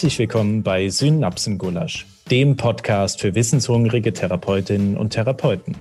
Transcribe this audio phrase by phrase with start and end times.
[0.00, 5.76] Herzlich willkommen bei Synapsengulasch, dem Podcast für wissenshungrige Therapeutinnen und Therapeuten.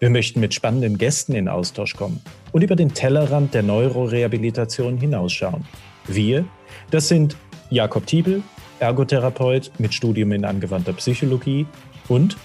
[0.00, 5.66] Wir möchten mit spannenden Gästen in Austausch kommen und über den Tellerrand der Neurorehabilitation hinausschauen.
[6.06, 6.46] Wir,
[6.90, 7.36] das sind
[7.68, 8.42] Jakob Tiebel,
[8.80, 11.66] Ergotherapeut mit Studium in angewandter Psychologie
[12.08, 12.38] und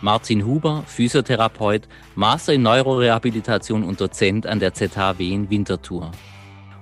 [0.00, 6.10] Martin Huber, Physiotherapeut, Master in Neurorehabilitation und Dozent an der ZHW in Winterthur.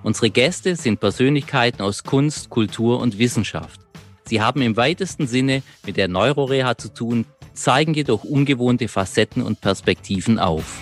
[0.07, 3.81] Unsere Gäste sind Persönlichkeiten aus Kunst, Kultur und Wissenschaft.
[4.25, 9.61] Sie haben im weitesten Sinne mit der Neuroreha zu tun, zeigen jedoch ungewohnte Facetten und
[9.61, 10.79] Perspektiven auf.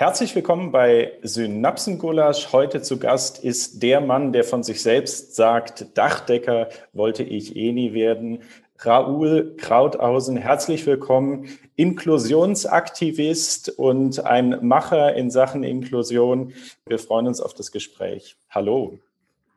[0.00, 2.52] Herzlich willkommen bei Synapsengulasch.
[2.52, 7.72] Heute zu Gast ist der Mann, der von sich selbst sagt, Dachdecker wollte ich eh
[7.72, 8.44] nie werden.
[8.78, 16.54] Raoul Krauthausen, herzlich willkommen, Inklusionsaktivist und ein Macher in Sachen Inklusion.
[16.86, 18.36] Wir freuen uns auf das Gespräch.
[18.50, 19.00] Hallo.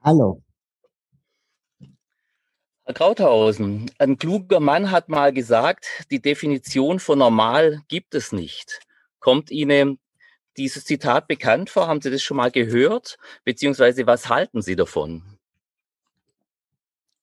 [0.03, 0.41] Hallo.
[2.85, 8.79] Herr Krauthausen, ein kluger Mann hat mal gesagt, die Definition von normal gibt es nicht.
[9.19, 9.99] Kommt Ihnen
[10.57, 11.87] dieses Zitat bekannt vor?
[11.87, 13.17] Haben Sie das schon mal gehört?
[13.43, 15.23] Beziehungsweise was halten Sie davon?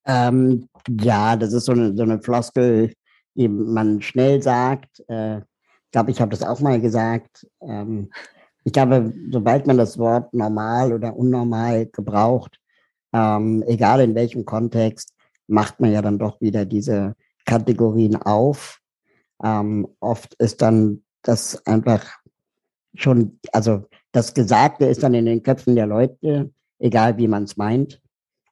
[0.06, 2.94] Ähm, ja, das ist so eine, so eine Floskel,
[3.34, 5.04] die man schnell sagt.
[5.08, 7.46] Äh, ich glaube, ich habe das auch mal gesagt.
[7.60, 8.10] Ähm,
[8.64, 12.58] ich glaube, sobald man das Wort normal oder unnormal gebraucht,
[13.12, 15.14] ähm, egal in welchem Kontext,
[15.46, 18.80] macht man ja dann doch wieder diese Kategorien auf.
[19.42, 22.18] Ähm, oft ist dann das einfach
[23.00, 27.56] schon, also das Gesagte ist dann in den Köpfen der Leute, egal wie man es
[27.56, 28.00] meint.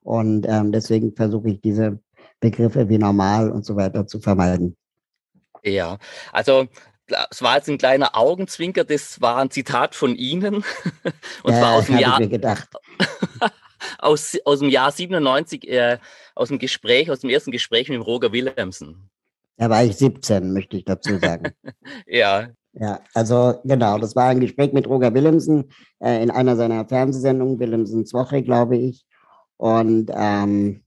[0.03, 1.99] Und ähm, deswegen versuche ich diese
[2.41, 4.77] Begriffe wie normal und so weiter zu vermeiden.
[5.65, 5.99] Ja,
[6.33, 6.69] also
[7.31, 10.57] es war jetzt ein kleiner Augenzwinker, das war ein Zitat von Ihnen.
[11.43, 12.21] Und ja, zwar aus dem Jahr.
[13.99, 15.99] aus, aus dem Jahr 97, äh,
[16.35, 19.09] aus dem Gespräch, aus dem ersten Gespräch mit dem Roger Willemsen.
[19.57, 21.53] Da war ich 17, möchte ich dazu sagen.
[22.07, 22.49] ja,
[22.79, 27.59] ja, also genau, das war ein Gespräch mit Roger Willemsen äh, in einer seiner Fernsehsendungen,
[27.59, 29.07] Willemsens Woche, glaube ich.
[29.57, 30.83] Und ähm,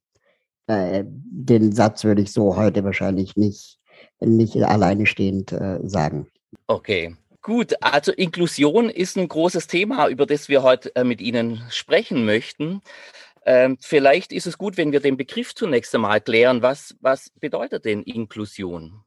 [0.67, 3.79] äh, den Satz würde ich so heute wahrscheinlich nicht,
[4.19, 6.27] nicht alleine stehend äh, sagen.
[6.67, 7.15] Okay.
[7.41, 12.25] Gut, also Inklusion ist ein großes Thema, über das wir heute äh, mit Ihnen sprechen
[12.25, 12.81] möchten.
[13.45, 16.61] Ähm, vielleicht ist es gut, wenn wir den Begriff zunächst einmal klären.
[16.61, 19.03] Was, was bedeutet denn Inklusion?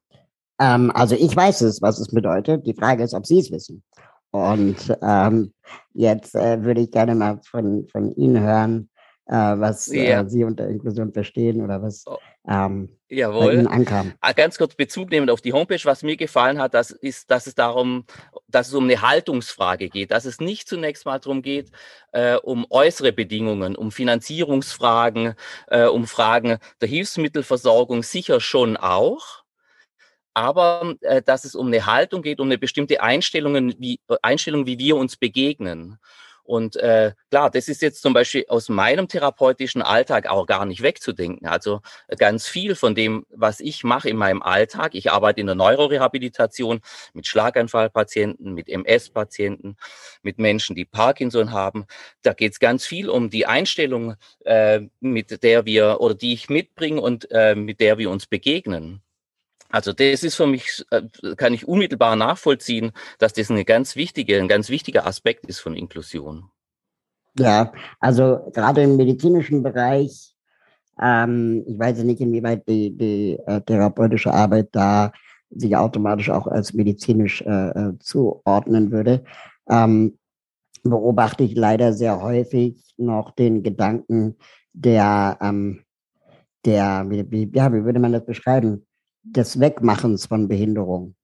[0.63, 2.67] Ähm, also ich weiß es, was es bedeutet.
[2.67, 3.83] Die Frage ist, ob Sie es wissen.
[4.31, 5.53] Und ähm,
[5.93, 8.89] jetzt äh, würde ich gerne mal von, von Ihnen hören,
[9.27, 10.21] äh, was ja.
[10.21, 12.17] äh, Sie unter Inklusion verstehen oder was oh.
[12.49, 13.47] ähm, Jawohl.
[13.47, 14.13] bei Ihnen ankam.
[14.21, 15.81] Ah, ganz kurz Bezug nehmen auf die Homepage.
[15.85, 18.05] Was mir gefallen hat, das ist, dass es darum,
[18.47, 21.73] dass es um eine Haltungsfrage geht, dass es nicht zunächst mal darum geht,
[22.13, 25.35] äh, um äußere Bedingungen, um Finanzierungsfragen,
[25.67, 29.42] äh, um Fragen der Hilfsmittelversorgung sicher schon auch
[30.35, 34.79] aber äh, dass es um eine Haltung geht, um eine bestimmte Einstellung, wie, Einstellung, wie
[34.79, 35.99] wir uns begegnen.
[36.45, 40.83] Und äh, klar, das ist jetzt zum Beispiel aus meinem therapeutischen Alltag auch gar nicht
[40.83, 41.47] wegzudenken.
[41.47, 45.47] Also äh, ganz viel von dem, was ich mache in meinem Alltag, ich arbeite in
[45.47, 46.81] der Neurorehabilitation
[47.15, 49.77] mit Schlaganfallpatienten, mit MS-Patienten,
[50.23, 51.87] mit Menschen, die Parkinson haben.
[52.23, 56.49] Da geht es ganz viel um die Einstellung, äh, mit der wir oder die ich
[56.49, 59.02] mitbringe und äh, mit der wir uns begegnen.
[59.73, 61.03] Also das ist für mich, äh,
[61.37, 65.75] kann ich unmittelbar nachvollziehen, dass das eine ganz wichtige, ein ganz wichtiger Aspekt ist von
[65.75, 66.51] Inklusion.
[67.39, 70.37] Ja, also gerade im medizinischen Bereich,
[71.01, 75.11] ähm, ich weiß nicht, inwieweit die, die äh, therapeutische Arbeit da
[75.49, 79.25] sich automatisch auch als medizinisch äh, äh zuordnen würde,
[79.71, 80.19] ähm,
[80.83, 84.37] beobachte ich leider sehr häufig noch den Gedanken
[84.75, 85.85] der, ähm,
[86.67, 88.87] der, wie, wie, ja, wie würde man das beschreiben?
[89.23, 91.15] Des Wegmachens von Behinderung.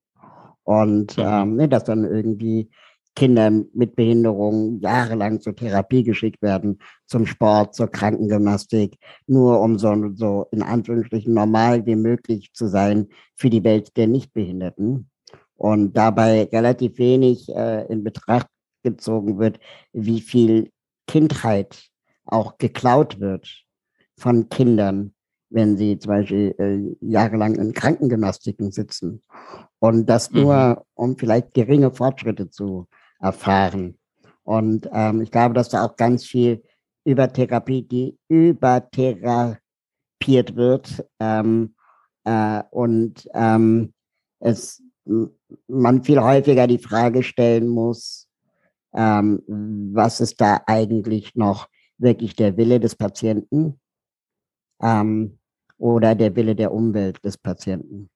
[0.65, 1.25] Und mhm.
[1.25, 2.71] ähm, ne, dass dann irgendwie
[3.19, 8.97] Kinder mit Behinderung jahrelang zur Therapie geschickt werden, zum Sport, zur Krankengymnastik,
[9.27, 14.06] nur um so, so in Anführungsstrichen normal wie möglich zu sein für die Welt der
[14.06, 15.11] Nichtbehinderten.
[15.56, 18.47] Und dabei relativ wenig äh, in Betracht
[18.85, 19.59] gezogen wird,
[19.93, 20.71] wie viel
[21.09, 21.89] Kindheit
[22.25, 23.65] auch geklaut wird
[24.17, 25.12] von Kindern
[25.50, 29.23] wenn sie zum Beispiel äh, jahrelang in Krankengymnastiken sitzen.
[29.79, 30.41] Und das mhm.
[30.43, 32.87] nur, um vielleicht geringe Fortschritte zu
[33.21, 33.99] erfahren.
[34.45, 36.62] Und ähm, ich glaube, dass da auch ganz viel
[37.05, 39.61] über Therapie, die übertherapiert
[40.55, 41.75] wird ähm,
[42.25, 43.93] äh, und ähm,
[44.41, 44.83] es
[45.67, 48.29] man viel häufiger die Frage stellen muss,
[48.95, 49.43] ähm,
[49.95, 51.69] was ist da eigentlich noch
[51.99, 53.81] wirklich der Wille des Patienten
[54.81, 55.38] ähm,
[55.79, 58.11] oder der Wille der Umwelt des Patienten.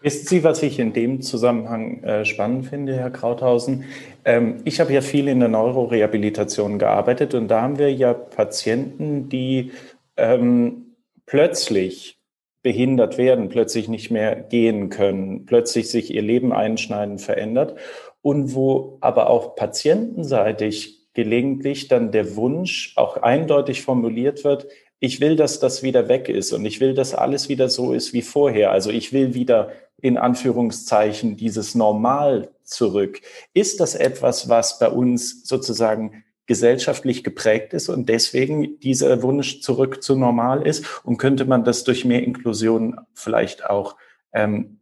[0.00, 3.84] Wissen Sie, was ich in dem Zusammenhang äh, spannend finde, Herr Krauthausen?
[4.26, 9.30] Ähm, ich habe ja viel in der Neurorehabilitation gearbeitet und da haben wir ja Patienten,
[9.30, 9.72] die
[10.18, 12.18] ähm, plötzlich
[12.62, 17.74] behindert werden, plötzlich nicht mehr gehen können, plötzlich sich ihr Leben einschneiden, verändert
[18.20, 24.66] und wo aber auch patientenseitig gelegentlich dann der Wunsch auch eindeutig formuliert wird,
[25.04, 28.14] ich will, dass das wieder weg ist und ich will, dass alles wieder so ist
[28.14, 28.70] wie vorher.
[28.70, 29.70] Also ich will wieder
[30.00, 33.20] in Anführungszeichen dieses Normal zurück.
[33.52, 40.02] Ist das etwas, was bei uns sozusagen gesellschaftlich geprägt ist und deswegen dieser Wunsch zurück
[40.02, 41.04] zu normal ist?
[41.04, 43.96] Und könnte man das durch mehr Inklusion vielleicht auch
[44.32, 44.80] ähm,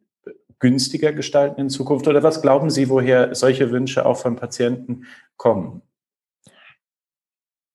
[0.60, 2.06] günstiger gestalten in Zukunft?
[2.06, 5.82] Oder was glauben Sie, woher solche Wünsche auch von Patienten kommen?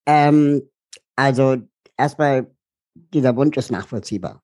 [0.06, 0.70] Ähm,
[1.18, 1.58] also
[1.98, 2.48] erstmal,
[2.94, 4.42] dieser Wunsch ist nachvollziehbar.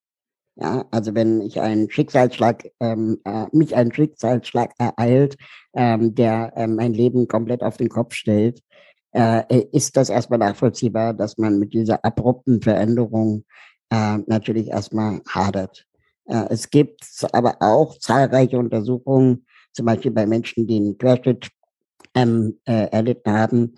[0.55, 5.35] Ja, also wenn ich einen Schicksalsschlag, ähm, äh, mich ein Schicksalsschlag ereilt,
[5.73, 8.61] ähm, der äh, mein Leben komplett auf den Kopf stellt,
[9.13, 13.45] äh, ist das erstmal nachvollziehbar, dass man mit dieser abrupten Veränderung
[13.89, 15.85] äh, natürlich erstmal hadert.
[16.25, 21.49] Äh, es gibt aber auch zahlreiche Untersuchungen, zum Beispiel bei Menschen, die einen Querschnitt
[22.15, 23.75] ähm, äh, erlitten haben,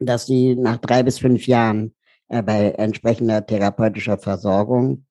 [0.00, 1.93] dass sie nach drei bis fünf Jahren
[2.28, 5.04] bei entsprechender therapeutischer Versorgung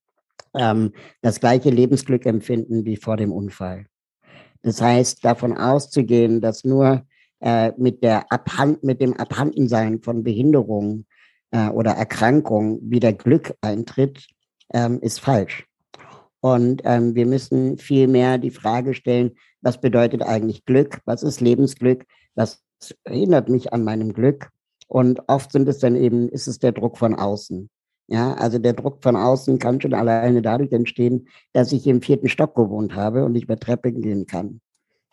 [0.56, 3.86] ähm, das gleiche Lebensglück empfinden wie vor dem Unfall.
[4.62, 7.06] Das heißt, davon auszugehen, dass nur
[7.40, 11.06] äh, mit, der Abhand, mit dem Abhandensein von Behinderung
[11.52, 14.28] äh, oder Erkrankung wieder Glück eintritt,
[14.74, 15.68] ähm, ist falsch.
[16.40, 19.32] Und ähm, wir müssen vielmehr die Frage stellen,
[19.62, 21.00] was bedeutet eigentlich Glück?
[21.06, 22.06] Was ist Lebensglück?
[22.36, 22.64] Was
[23.06, 24.50] erinnert mich an meinem Glück?
[24.88, 27.70] Und oft sind es dann eben, ist es der Druck von außen.
[28.08, 32.28] Ja, also der Druck von außen kann schon alleine dadurch entstehen, dass ich im vierten
[32.28, 34.60] Stock gewohnt habe und nicht mehr Treppe gehen kann.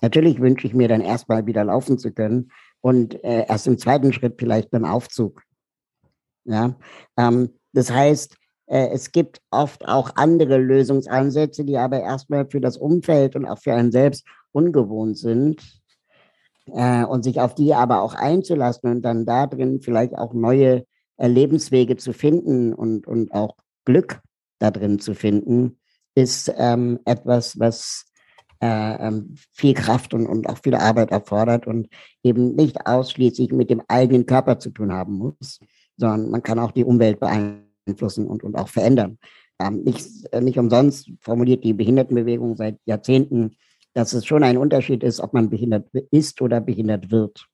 [0.02, 2.50] Natürlich wünsche ich mir dann erstmal wieder laufen zu können
[2.80, 5.42] und äh, erst im zweiten Schritt vielleicht beim Aufzug.
[6.44, 6.76] Ja,
[7.16, 12.76] ähm, das heißt, äh, es gibt oft auch andere Lösungsansätze, die aber erstmal für das
[12.76, 15.79] Umfeld und auch für einen selbst ungewohnt sind
[16.74, 20.84] äh, und sich auf die aber auch einzulassen und dann da drin vielleicht auch neue
[21.16, 24.20] äh, Lebenswege zu finden und, und auch Glück
[24.58, 25.78] da drin zu finden,
[26.14, 28.06] ist ähm, etwas, was
[28.60, 31.88] äh, ähm, viel Kraft und, und auch viel Arbeit erfordert und
[32.22, 35.60] eben nicht ausschließlich mit dem eigenen Körper zu tun haben muss,
[35.96, 39.18] sondern man kann auch die Umwelt beeinflussen und, und auch verändern.
[39.58, 43.56] Ähm, nicht, äh, nicht umsonst formuliert die Behindertenbewegung seit Jahrzehnten
[43.94, 47.46] dass es schon ein Unterschied ist, ob man behindert ist oder behindert wird.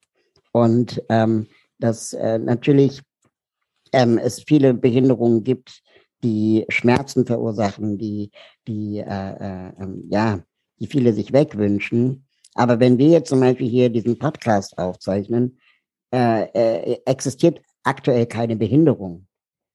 [0.52, 1.46] Und ähm,
[1.78, 3.02] dass äh, natürlich
[3.92, 5.82] ähm, es viele Behinderungen gibt,
[6.22, 8.30] die Schmerzen verursachen, die,
[8.66, 10.40] die, äh, äh, ähm, ja,
[10.78, 12.26] die viele sich wegwünschen.
[12.54, 15.58] Aber wenn wir jetzt zum Beispiel hier diesen Podcast aufzeichnen,
[16.12, 19.26] äh, äh, existiert aktuell keine Behinderung.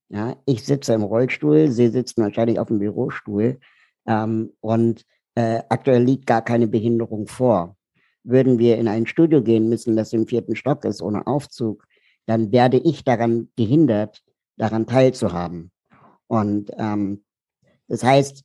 [0.10, 3.60] Ja, ich sitze im Rollstuhl, Sie sitzen wahrscheinlich auf dem Bürostuhl.
[4.08, 7.78] Ähm, und äh, aktuell liegt gar keine Behinderung vor.
[8.24, 11.88] Würden wir in ein Studio gehen müssen, das im vierten Stock ist, ohne Aufzug,
[12.26, 14.24] dann werde ich daran gehindert,
[14.58, 15.72] daran teilzuhaben.
[16.28, 17.24] Und ähm,
[17.88, 18.44] das heißt,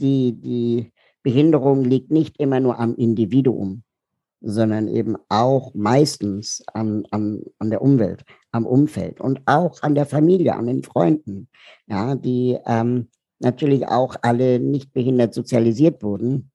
[0.00, 0.92] die, die
[1.22, 3.82] Behinderung liegt nicht immer nur am Individuum,
[4.40, 10.06] sondern eben auch meistens an, an, an der Umwelt, am Umfeld und auch an der
[10.06, 11.48] Familie, an den Freunden,
[11.86, 13.08] ja, die ähm,
[13.40, 16.50] natürlich auch alle nicht behindert sozialisiert wurden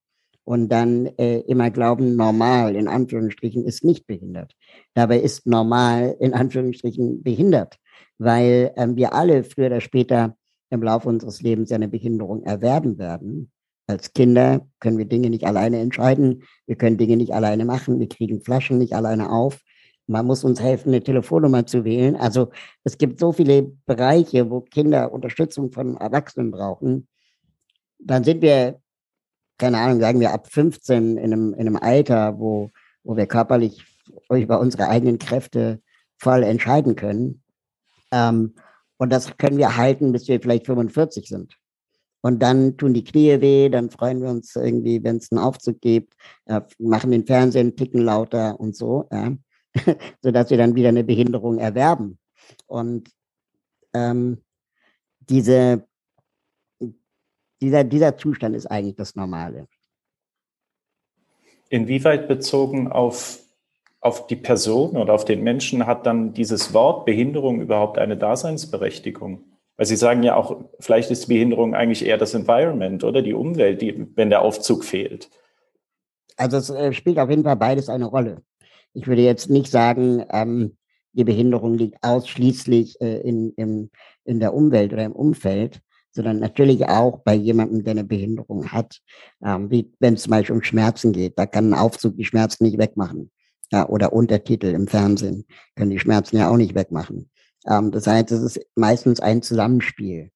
[0.46, 4.54] und dann äh, immer glauben, normal in Anführungsstrichen ist nicht behindert.
[4.94, 7.77] Dabei ist normal in Anführungsstrichen behindert,
[8.20, 10.38] weil ähm, wir alle früher oder später
[10.70, 13.51] im Laufe unseres Lebens eine Behinderung erwerben werden.
[13.88, 18.10] Als Kinder können wir Dinge nicht alleine entscheiden, wir können Dinge nicht alleine machen, wir
[18.10, 19.60] kriegen Flaschen nicht alleine auf,
[20.07, 22.15] man muss uns helfen, eine Telefonnummer zu wählen.
[22.15, 22.51] Also
[22.83, 27.07] es gibt so viele Bereiche, wo Kinder Unterstützung von Erwachsenen brauchen.
[28.00, 28.79] Dann sind wir,
[29.57, 32.69] keine Ahnung, sagen wir ab 15 in einem, in einem Alter, wo,
[33.03, 33.83] wo wir körperlich
[34.29, 35.81] über unsere eigenen Kräfte
[36.17, 37.43] voll entscheiden können.
[38.12, 38.53] Ähm,
[38.97, 41.57] und das können wir halten, bis wir vielleicht 45 sind.
[42.21, 45.79] Und dann tun die Knie weh, dann freuen wir uns irgendwie, wenn es einen Aufzug
[45.81, 49.07] gibt, äh, machen den Fernsehen ticken lauter und so.
[49.12, 49.35] Ja.
[50.22, 52.20] sodass sie dann wieder eine Behinderung erwerben.
[52.67, 53.10] Und
[53.94, 54.41] ähm,
[55.20, 55.88] diese,
[57.62, 59.67] dieser, dieser Zustand ist eigentlich das Normale.
[61.70, 63.39] Inwieweit bezogen auf,
[64.00, 69.44] auf die Person oder auf den Menschen hat dann dieses Wort Behinderung überhaupt eine Daseinsberechtigung?
[69.77, 73.82] Weil Sie sagen ja auch, vielleicht ist Behinderung eigentlich eher das Environment oder die Umwelt,
[73.82, 75.29] die, wenn der Aufzug fehlt.
[76.38, 78.41] Also es äh, spielt auf jeden Fall beides eine Rolle.
[78.96, 80.78] Ich würde jetzt nicht sagen, ähm,
[81.12, 83.92] die Behinderung liegt ausschließlich äh, in, in,
[84.24, 89.02] in der Umwelt oder im Umfeld, sondern natürlich auch bei jemandem, der eine Behinderung hat,
[89.44, 91.38] ähm, wie wenn es zum Beispiel um Schmerzen geht.
[91.38, 93.32] Da kann ein Aufzug die Schmerzen nicht wegmachen.
[93.72, 97.30] Ja, oder Untertitel im Fernsehen können die Schmerzen ja auch nicht wegmachen.
[97.68, 100.32] Ähm, das heißt, es ist meistens ein Zusammenspiel.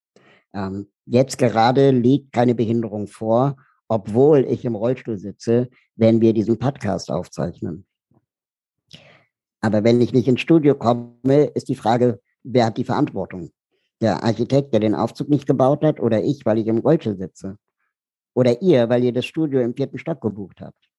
[0.53, 3.55] Ähm, jetzt gerade liegt keine Behinderung vor,
[3.87, 7.85] obwohl ich im Rollstuhl sitze, wenn wir diesen Podcast aufzeichnen.
[9.61, 13.51] Aber wenn ich nicht ins Studio komme, ist die Frage, wer hat die Verantwortung?
[14.01, 17.57] Der Architekt, der den Aufzug nicht gebaut hat, oder ich, weil ich im Rollstuhl sitze?
[18.33, 20.89] Oder ihr, weil ihr das Studio im vierten Stock gebucht habt?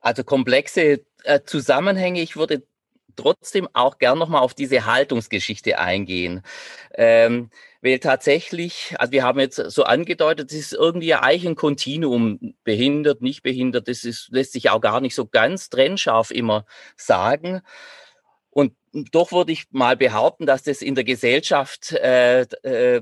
[0.00, 2.20] Also komplexe äh, Zusammenhänge.
[2.20, 2.66] Ich würde
[3.18, 6.42] trotzdem auch gern nochmal auf diese Haltungsgeschichte eingehen.
[6.94, 7.50] Ähm,
[7.82, 13.22] weil tatsächlich, also wir haben jetzt so angedeutet, es ist irgendwie eigentlich ein Kontinuum, behindert,
[13.22, 16.64] nicht behindert, das ist, lässt sich auch gar nicht so ganz trennscharf immer
[16.96, 17.60] sagen.
[18.50, 18.74] Und
[19.12, 23.00] doch würde ich mal behaupten, dass das in der Gesellschaft äh, äh,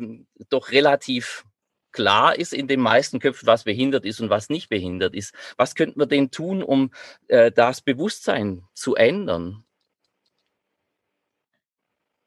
[0.51, 1.45] doch relativ
[1.93, 5.35] klar ist in den meisten Köpfen, was behindert ist und was nicht behindert ist.
[5.57, 6.91] Was könnten wir denn tun, um
[7.29, 9.66] äh, das Bewusstsein zu ändern?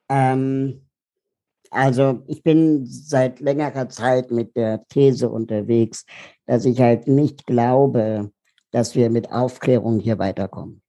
[0.09, 0.81] Ähm,
[1.71, 6.05] also ich bin seit längerer Zeit mit der These unterwegs,
[6.45, 8.31] dass ich halt nicht glaube,
[8.71, 10.81] dass wir mit Aufklärung hier weiterkommen.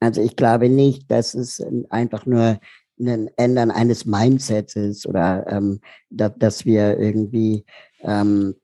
[0.00, 2.58] Also ich glaube nicht, dass es einfach nur
[3.00, 7.64] ein Ändern eines Mindsets ist oder ähm, dass, dass wir irgendwie
[8.00, 8.54] ähm,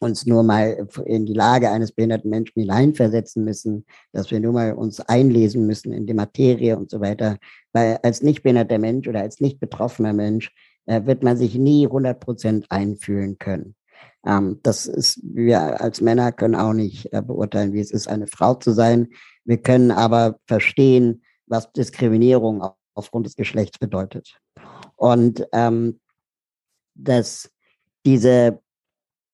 [0.00, 4.72] uns nur mal in die Lage eines behinderten Menschen hineinversetzen müssen, dass wir nur mal
[4.72, 7.36] uns einlesen müssen in die Materie und so weiter.
[7.72, 10.52] Weil als nicht behinderter Mensch oder als nicht betroffener Mensch
[10.86, 13.76] äh, wird man sich nie 100 Prozent einfühlen können.
[14.26, 18.26] Ähm, das ist, wir als Männer können auch nicht äh, beurteilen, wie es ist, eine
[18.26, 19.08] Frau zu sein.
[19.44, 22.64] Wir können aber verstehen, was Diskriminierung
[22.94, 24.40] aufgrund des Geschlechts bedeutet.
[24.96, 26.00] Und ähm,
[26.94, 27.50] dass
[28.06, 28.60] diese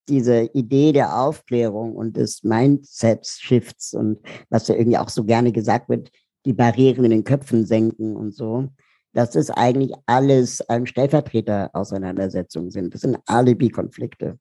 [0.08, 4.20] diese Idee der Aufklärung und des Mindset-Shifts und
[4.50, 6.10] was ja irgendwie auch so gerne gesagt wird,
[6.44, 8.68] die Barrieren in den Köpfen senken und so,
[9.12, 12.94] dass es eigentlich alles ähm, Stellvertreter-Auseinandersetzungen sind.
[12.94, 14.38] Das sind Alibi-Konflikte.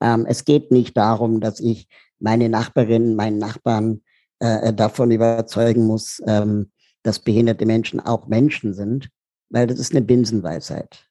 [0.00, 4.02] Ähm, es geht nicht darum, dass ich meine Nachbarin, meinen Nachbarn
[4.40, 6.70] äh, davon überzeugen muss, ähm,
[7.02, 9.08] dass behinderte Menschen auch Menschen sind,
[9.48, 11.05] weil das ist eine Binsenweisheit.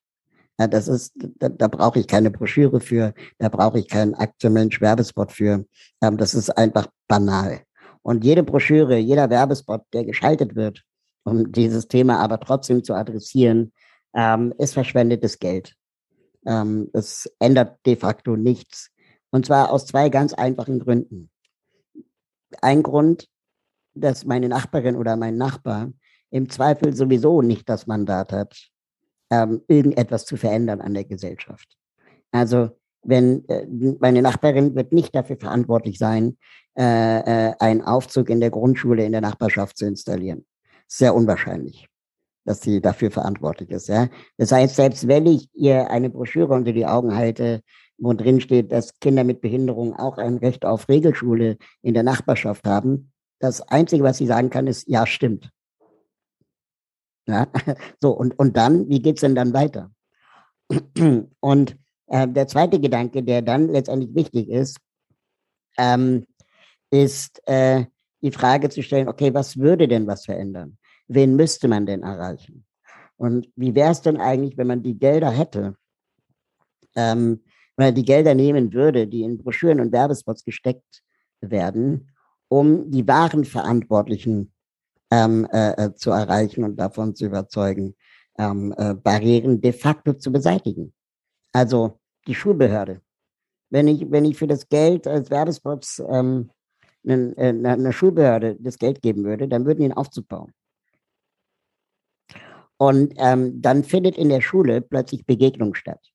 [0.57, 4.79] Ja, das ist, da, da brauche ich keine Broschüre für, da brauche ich keinen Aktienmensch
[4.79, 5.65] Werbespot für.
[6.01, 7.62] Ähm, das ist einfach banal.
[8.01, 10.83] Und jede Broschüre, jeder Werbespot, der geschaltet wird,
[11.24, 13.74] um dieses Thema aber trotzdem zu adressieren,
[14.13, 15.75] ähm, ist verschwendetes Geld.
[16.45, 18.91] Ähm, es ändert de facto nichts.
[19.31, 21.29] Und zwar aus zwei ganz einfachen Gründen.
[22.62, 23.27] Ein Grund,
[23.93, 25.91] dass meine Nachbarin oder mein Nachbar
[26.29, 28.69] im Zweifel sowieso nicht das Mandat hat,
[29.29, 31.77] ähm, irgendetwas zu verändern an der Gesellschaft.
[32.32, 32.72] Also
[33.03, 33.65] wenn äh,
[34.00, 36.38] meine Nachbarin wird nicht dafür verantwortlich sein,
[36.77, 40.46] äh, äh, einen Aufzug in der Grundschule in der Nachbarschaft zu installieren.
[40.88, 41.88] Sehr unwahrscheinlich,
[42.46, 43.88] dass sie dafür verantwortlich ist.
[43.88, 44.10] Ja?
[44.38, 47.62] Das heißt, selbst wenn ich ihr eine Broschüre unter die Augen halte,
[47.98, 52.67] wo drin steht, dass Kinder mit Behinderung auch ein Recht auf Regelschule in der Nachbarschaft
[52.67, 55.51] haben, das Einzige, was sie sagen kann, ist, ja, stimmt.
[57.27, 57.48] Ja,
[58.01, 59.91] so, und, und dann, wie geht's denn dann weiter?
[61.39, 61.77] Und
[62.08, 64.77] äh, der zweite Gedanke, der dann letztendlich wichtig ist,
[65.77, 66.25] ähm,
[66.91, 67.86] ist äh,
[68.22, 70.77] die Frage zu stellen, okay, was würde denn was verändern?
[71.08, 72.65] Wen müsste man denn erreichen?
[73.17, 75.75] Und wie wäre es denn eigentlich, wenn man die Gelder hätte,
[76.96, 77.41] ähm,
[77.75, 81.03] wenn man die Gelder nehmen würde, die in Broschüren und Werbespots gesteckt
[81.41, 82.12] werden,
[82.48, 84.51] um die wahren Verantwortlichen
[85.12, 87.95] ähm, äh, äh, zu erreichen und davon zu überzeugen,
[88.38, 90.93] ähm, äh, Barrieren de facto zu beseitigen.
[91.53, 93.01] Also die Schulbehörde.
[93.69, 96.51] Wenn ich, wenn ich für das Geld als Werbespots ähm,
[97.07, 100.51] eine, äh, eine Schulbehörde das Geld geben würde, dann würden die einen Aufzug bauen.
[102.77, 106.12] Und ähm, dann findet in der Schule plötzlich Begegnung statt.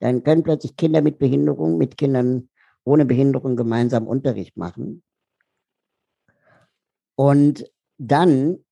[0.00, 2.48] Dann können plötzlich Kinder mit Behinderung mit Kindern
[2.84, 5.02] ohne Behinderung gemeinsam Unterricht machen.
[7.16, 8.64] Und dann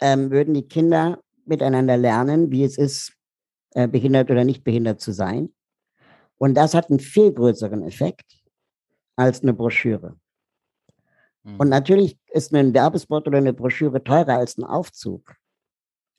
[0.00, 3.12] ähm, würden die Kinder miteinander lernen, wie es ist,
[3.70, 5.52] äh, behindert oder nicht behindert zu sein.
[6.36, 8.44] Und das hat einen viel größeren Effekt
[9.16, 10.16] als eine Broschüre.
[11.42, 11.56] Mhm.
[11.56, 15.36] Und natürlich ist ein Werbespot oder eine Broschüre teurer als ein Aufzug.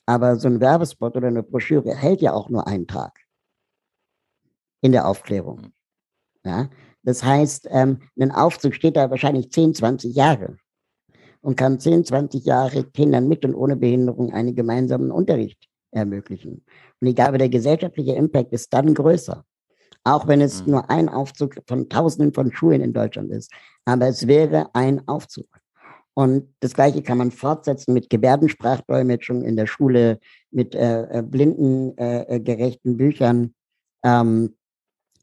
[0.08, 3.20] Aber so ein Werbespot oder eine Broschüre hält ja auch nur einen Tag
[4.82, 5.62] in der Aufklärung.
[5.62, 5.74] Mhm.
[6.44, 6.70] Ja?
[7.04, 10.58] Das heißt, ähm, ein Aufzug steht da wahrscheinlich 10, 20 Jahre
[11.46, 16.66] und kann 10, 20 Jahre Kindern mit und ohne Behinderung einen gemeinsamen Unterricht ermöglichen.
[17.00, 19.46] Und ich glaube, der gesellschaftliche Impact ist dann größer.
[20.04, 20.72] Auch wenn es mhm.
[20.72, 23.52] nur ein Aufzug von Tausenden von Schulen in Deutschland ist.
[23.86, 25.46] Aber es wäre ein Aufzug.
[26.16, 32.94] Und das Gleiche kann man fortsetzen mit Gebärdensprachdolmetschung in der Schule, mit äh, äh blindengerechten
[32.94, 33.54] äh, Büchern
[34.04, 34.56] ähm,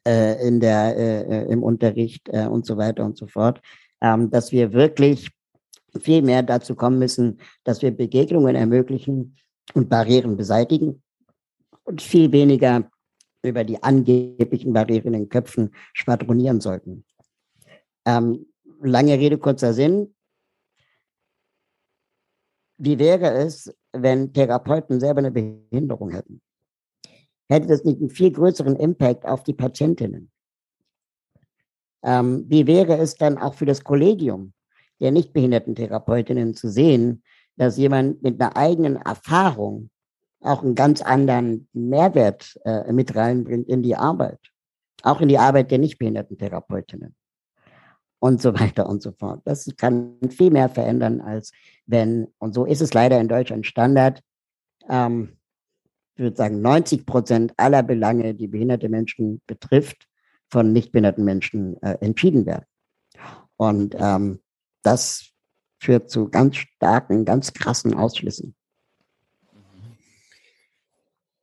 [0.07, 3.61] äh, in der, äh, äh, im Unterricht äh, und so weiter und so fort.
[4.01, 5.33] Ähm, dass wir wirklich
[6.01, 9.37] viel mehr dazu kommen müssen, dass wir Begegnungen ermöglichen
[9.75, 11.03] und Barrieren beseitigen
[11.85, 12.91] und viel weniger
[13.43, 17.05] über die angeblichen Barrieren in den Köpfen schwadronieren sollten.
[18.05, 18.47] Ähm,
[18.81, 20.15] lange Rede, kurzer Sinn.
[22.79, 26.41] Wie wäre es, wenn Therapeuten selber eine Behinderung hätten?
[27.49, 30.31] Hätte das nicht einen viel größeren Impact auf die Patientinnen?
[32.03, 34.53] Ähm, wie wäre es dann auch für das Kollegium
[35.03, 37.23] der nichtbehinderten Therapeutinnen zu sehen,
[37.57, 39.91] dass jemand mit einer eigenen Erfahrung
[40.41, 44.39] auch einen ganz anderen Mehrwert äh, mit reinbringt in die Arbeit,
[45.03, 47.15] auch in die Arbeit der nichtbehinderten Therapeutinnen
[48.21, 49.43] und so weiter und so fort.
[49.45, 51.53] Das kann viel mehr verändern, als
[51.87, 54.23] wenn, und so ist es leider in Deutschland Standard,
[54.89, 55.37] ähm,
[56.15, 60.07] ich würde sagen, 90 Prozent aller Belange, die behinderte Menschen betrifft,
[60.49, 62.67] von nicht behinderten Menschen äh, entschieden werden.
[63.57, 64.41] Und ähm,
[64.83, 65.33] das
[65.79, 68.55] führt zu ganz starken, ganz krassen Ausschlüssen.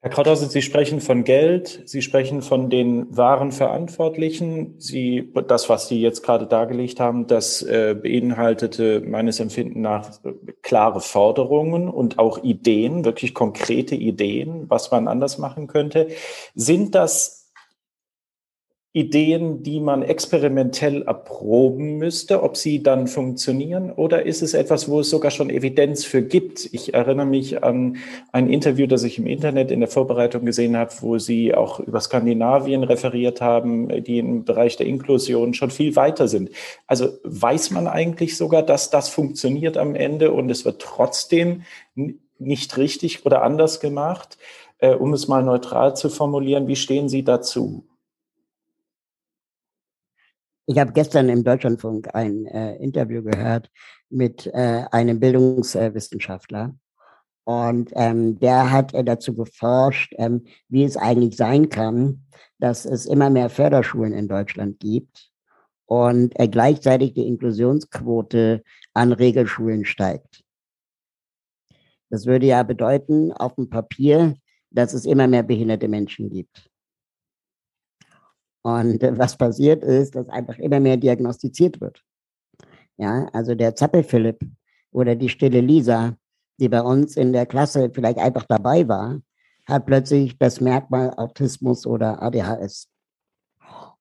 [0.02, 4.75] Herr Krauthausen, Sie sprechen von Geld, Sie sprechen von den wahren Verantwortlichen.
[4.80, 10.32] Sie, das, was Sie jetzt gerade dargelegt haben, das äh, beinhaltete meines Empfindens nach äh,
[10.62, 16.08] klare Forderungen und auch Ideen, wirklich konkrete Ideen, was man anders machen könnte.
[16.56, 17.38] Sind das
[18.91, 23.91] Ideen, die man experimentell erproben müsste, ob sie dann funktionieren?
[23.91, 26.67] Oder ist es etwas, wo es sogar schon Evidenz für gibt?
[26.73, 27.97] Ich erinnere mich an
[28.32, 32.02] ein Interview, das ich im Internet in der Vorbereitung gesehen habe, wo Sie auch über
[32.02, 36.49] Skandinavien referiert haben, die im Bereich der Inklusion schon viel weiter sind.
[36.88, 41.62] Also weiß man eigentlich sogar, dass das funktioniert am Ende und es wird trotzdem
[42.39, 44.39] nicht richtig oder anders gemacht?
[44.80, 47.84] Äh, um es mal neutral zu formulieren, wie stehen Sie dazu?
[50.69, 53.71] Ich habe gestern im Deutschlandfunk ein äh, Interview gehört
[54.12, 56.75] mit äh, einem Bildungswissenschaftler.
[57.43, 62.27] Und ähm, der hat äh, dazu geforscht, ähm, wie es eigentlich sein kann,
[62.60, 65.32] dass es immer mehr Förderschulen in Deutschland gibt
[65.88, 68.62] und äh, gleichzeitig die Inklusionsquote
[68.93, 70.43] an Regelschulen steigt.
[72.12, 74.36] Das würde ja bedeuten, auf dem Papier,
[74.69, 76.68] dass es immer mehr behinderte Menschen gibt.
[78.62, 82.04] Und äh, was passiert ist, dass einfach immer mehr diagnostiziert wird.
[82.98, 84.39] Ja, also der Zappel-Philipp
[84.91, 86.15] oder die stille Lisa,
[86.60, 89.22] die bei uns in der Klasse vielleicht einfach dabei war,
[89.65, 92.89] hat plötzlich das Merkmal Autismus oder ADHS.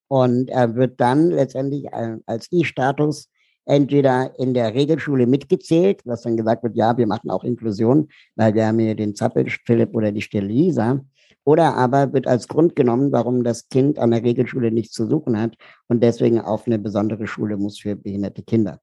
[0.08, 1.92] Und er wird dann letztendlich
[2.26, 3.30] als I-Status
[3.66, 8.54] entweder in der Regelschule mitgezählt, was dann gesagt wird, ja, wir machen auch Inklusion, weil
[8.54, 11.00] wir haben hier den Zappel-Philipp oder die stille Lisa.
[11.44, 15.40] Oder aber wird als Grund genommen, warum das Kind an der Regelschule nichts zu suchen
[15.40, 15.56] hat
[15.88, 18.80] und deswegen auf eine besondere Schule muss für behinderte Kinder.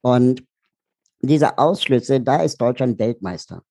[0.00, 0.44] Und
[1.20, 3.62] diese Ausschlüsse, da ist Deutschland Weltmeister.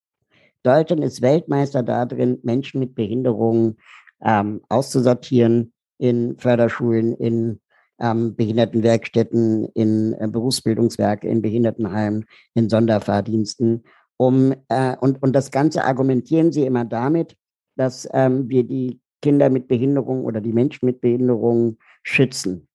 [0.64, 3.78] Deutschland ist Weltmeister darin, Menschen mit Behinderungen
[4.22, 7.60] ähm, auszusortieren in Förderschulen, in
[8.00, 13.84] ähm, Behindertenwerkstätten, in äh, Berufsbildungswerke, in Behindertenheimen, in Sonderfahrdiensten.
[14.18, 17.38] Um, äh, und, und das Ganze argumentieren sie immer damit,
[17.80, 22.68] dass ähm, wir die Kinder mit Behinderung oder die Menschen mit Behinderung schützen.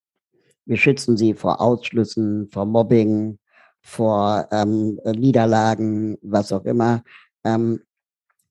[0.64, 3.38] Wir schützen sie vor Ausschlüssen, vor Mobbing,
[3.82, 7.02] vor ähm, Niederlagen, was auch immer.
[7.44, 7.80] Ähm,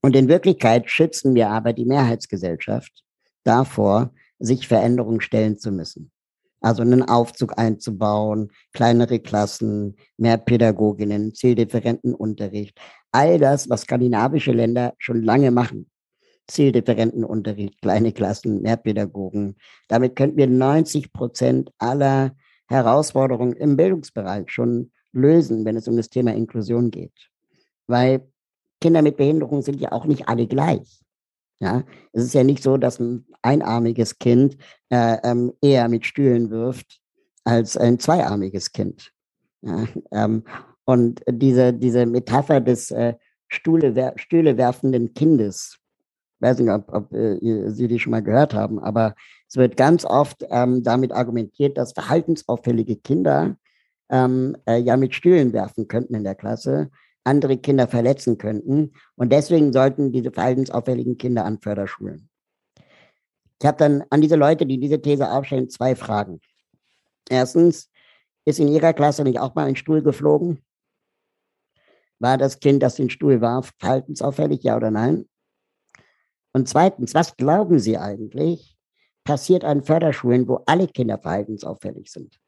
[0.01, 3.03] und in Wirklichkeit schützen wir aber die Mehrheitsgesellschaft
[3.43, 6.11] davor, sich Veränderungen stellen zu müssen.
[6.61, 12.79] Also einen Aufzug einzubauen, kleinere Klassen, mehr Pädagoginnen, zieldifferenten Unterricht.
[13.11, 15.89] All das, was skandinavische Länder schon lange machen.
[16.47, 19.55] Zieldifferentenunterricht, kleine Klassen, mehr Pädagogen.
[19.87, 22.35] Damit könnten wir 90 Prozent aller
[22.67, 27.29] Herausforderungen im Bildungsbereich schon lösen, wenn es um das Thema Inklusion geht.
[27.87, 28.27] Weil
[28.81, 31.01] Kinder mit Behinderung sind ja auch nicht alle gleich.
[31.59, 34.57] Ja, es ist ja nicht so, dass ein einarmiges Kind
[34.89, 36.99] äh, ähm, eher mit Stühlen wirft
[37.45, 39.13] als ein zweiarmiges Kind.
[39.61, 40.43] Ja, ähm,
[40.83, 43.13] und diese, diese Metapher des äh,
[43.47, 45.79] Stühle werfenden Kindes,
[46.43, 49.15] weiß nicht, ob, ob äh, Sie die schon mal gehört haben, aber
[49.47, 53.57] es wird ganz oft ähm, damit argumentiert, dass verhaltensauffällige Kinder
[54.09, 56.91] ähm, äh, ja mit Stühlen werfen könnten in der Klasse,
[57.23, 58.93] andere Kinder verletzen könnten.
[59.15, 62.29] Und deswegen sollten diese verhaltensauffälligen Kinder an Förderschulen.
[63.59, 66.41] Ich habe dann an diese Leute, die diese These aufstellen, zwei Fragen.
[67.29, 67.89] Erstens,
[68.45, 70.61] ist in Ihrer Klasse nicht auch mal ein Stuhl geflogen?
[72.19, 75.25] War das Kind, das den Stuhl warf, verhaltensauffällig, ja oder nein?
[76.53, 78.77] Und zweitens, was glauben Sie eigentlich,
[79.23, 82.39] passiert an Förderschulen, wo alle Kinder verhaltensauffällig sind?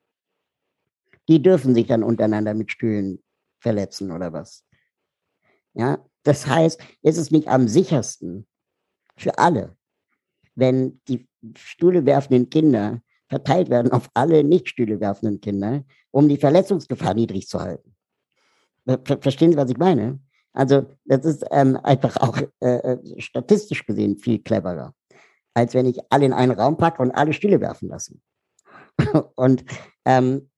[1.27, 3.23] Die dürfen sich dann untereinander mit Stühlen
[3.59, 4.63] verletzen oder was?
[5.73, 8.47] Ja, das heißt, ist es nicht am sichersten
[9.17, 9.75] für alle,
[10.53, 16.37] wenn die Stühle werfenden Kinder verteilt werden auf alle nicht Stühle werfenden Kinder, um die
[16.37, 17.95] Verletzungsgefahr niedrig zu halten?
[19.19, 20.19] Verstehen Sie, was ich meine?
[20.55, 24.93] Also das ist ähm, einfach auch äh, äh, statistisch gesehen viel cleverer,
[25.53, 28.15] als wenn ich alle in einen Raum packe und alle Stühle werfen lasse.
[29.35, 29.65] und
[30.05, 30.49] ähm,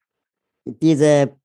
[0.66, 1.36] diese,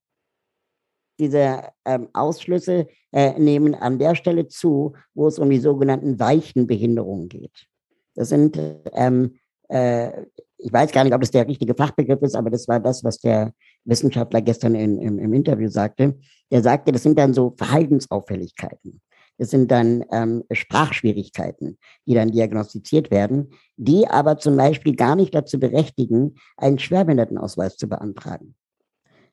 [1.18, 6.66] diese ähm, Ausschlüsse äh, nehmen an der Stelle zu, wo es um die sogenannten weichen
[6.66, 7.66] Behinderungen geht.
[8.14, 8.60] Das sind
[8.92, 9.38] ähm,
[9.68, 10.26] äh,
[10.58, 13.18] ich weiß gar nicht, ob das der richtige Fachbegriff ist, aber das war das, was
[13.18, 13.52] der
[13.84, 16.18] Wissenschaftler gestern in, im, im Interview sagte.
[16.50, 19.00] Der sagte, das sind dann so Verhaltensauffälligkeiten.
[19.38, 25.34] Das sind dann ähm, Sprachschwierigkeiten, die dann diagnostiziert werden, die aber zum Beispiel gar nicht
[25.34, 28.54] dazu berechtigen, einen Schwerbehindertenausweis zu beantragen.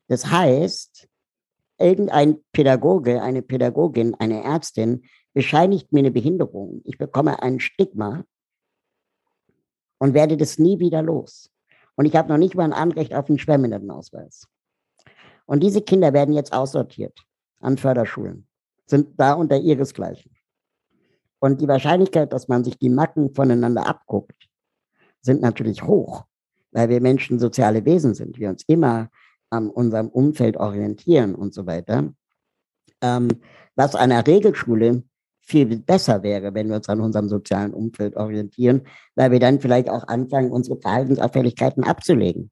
[0.08, 1.06] Das heißt,
[1.78, 6.82] irgendein Pädagoge, eine Pädagogin, eine Ärztin bescheinigt mir eine Behinderung.
[6.84, 8.24] Ich bekomme ein Stigma
[9.98, 11.50] und werde das nie wieder los.
[12.00, 14.48] Und ich habe noch nicht mal ein Anrecht auf einen Schwerbehindertenausweis.
[15.44, 17.26] Und diese Kinder werden jetzt aussortiert
[17.60, 18.48] an Förderschulen,
[18.86, 20.34] sind da unter ihresgleichen.
[21.40, 24.48] Und die Wahrscheinlichkeit, dass man sich die Macken voneinander abguckt,
[25.20, 26.24] sind natürlich hoch,
[26.72, 29.10] weil wir Menschen soziale Wesen sind, wir uns immer
[29.50, 32.14] an unserem Umfeld orientieren und so weiter.
[33.02, 33.28] Ähm,
[33.76, 35.02] was einer Regelschule
[35.50, 38.82] viel besser wäre, wenn wir uns an unserem sozialen Umfeld orientieren,
[39.16, 42.50] weil wir dann vielleicht auch anfangen, unsere Verhaltensauffälligkeiten abzulegen.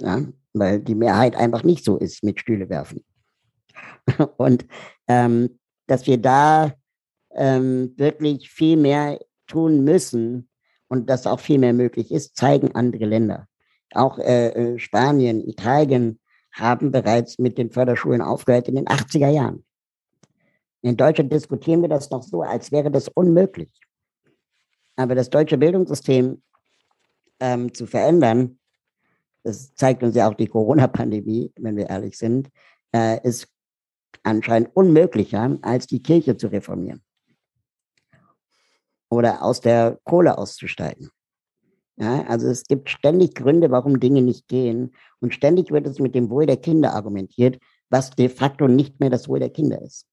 [0.00, 3.02] Ja, weil die Mehrheit einfach nicht so ist mit Stühle werfen.
[4.36, 4.66] Und
[5.08, 6.72] ähm, dass wir da
[7.34, 10.48] ähm, wirklich viel mehr tun müssen
[10.88, 13.48] und dass auch viel mehr möglich ist, zeigen andere Länder.
[13.92, 16.20] Auch äh, äh Spanien, Italien
[16.52, 19.64] haben bereits mit den Förderschulen aufgehört in den 80er Jahren.
[20.84, 23.70] In Deutschland diskutieren wir das noch so, als wäre das unmöglich.
[24.96, 26.42] Aber das deutsche Bildungssystem
[27.40, 28.58] ähm, zu verändern,
[29.44, 32.50] das zeigt uns ja auch die Corona-Pandemie, wenn wir ehrlich sind,
[32.94, 33.48] äh, ist
[34.24, 37.02] anscheinend unmöglicher, als die Kirche zu reformieren.
[39.08, 41.08] Oder aus der Kohle auszusteigen.
[41.96, 44.94] Ja, also es gibt ständig Gründe, warum Dinge nicht gehen.
[45.20, 49.08] Und ständig wird es mit dem Wohl der Kinder argumentiert, was de facto nicht mehr
[49.08, 50.06] das Wohl der Kinder ist.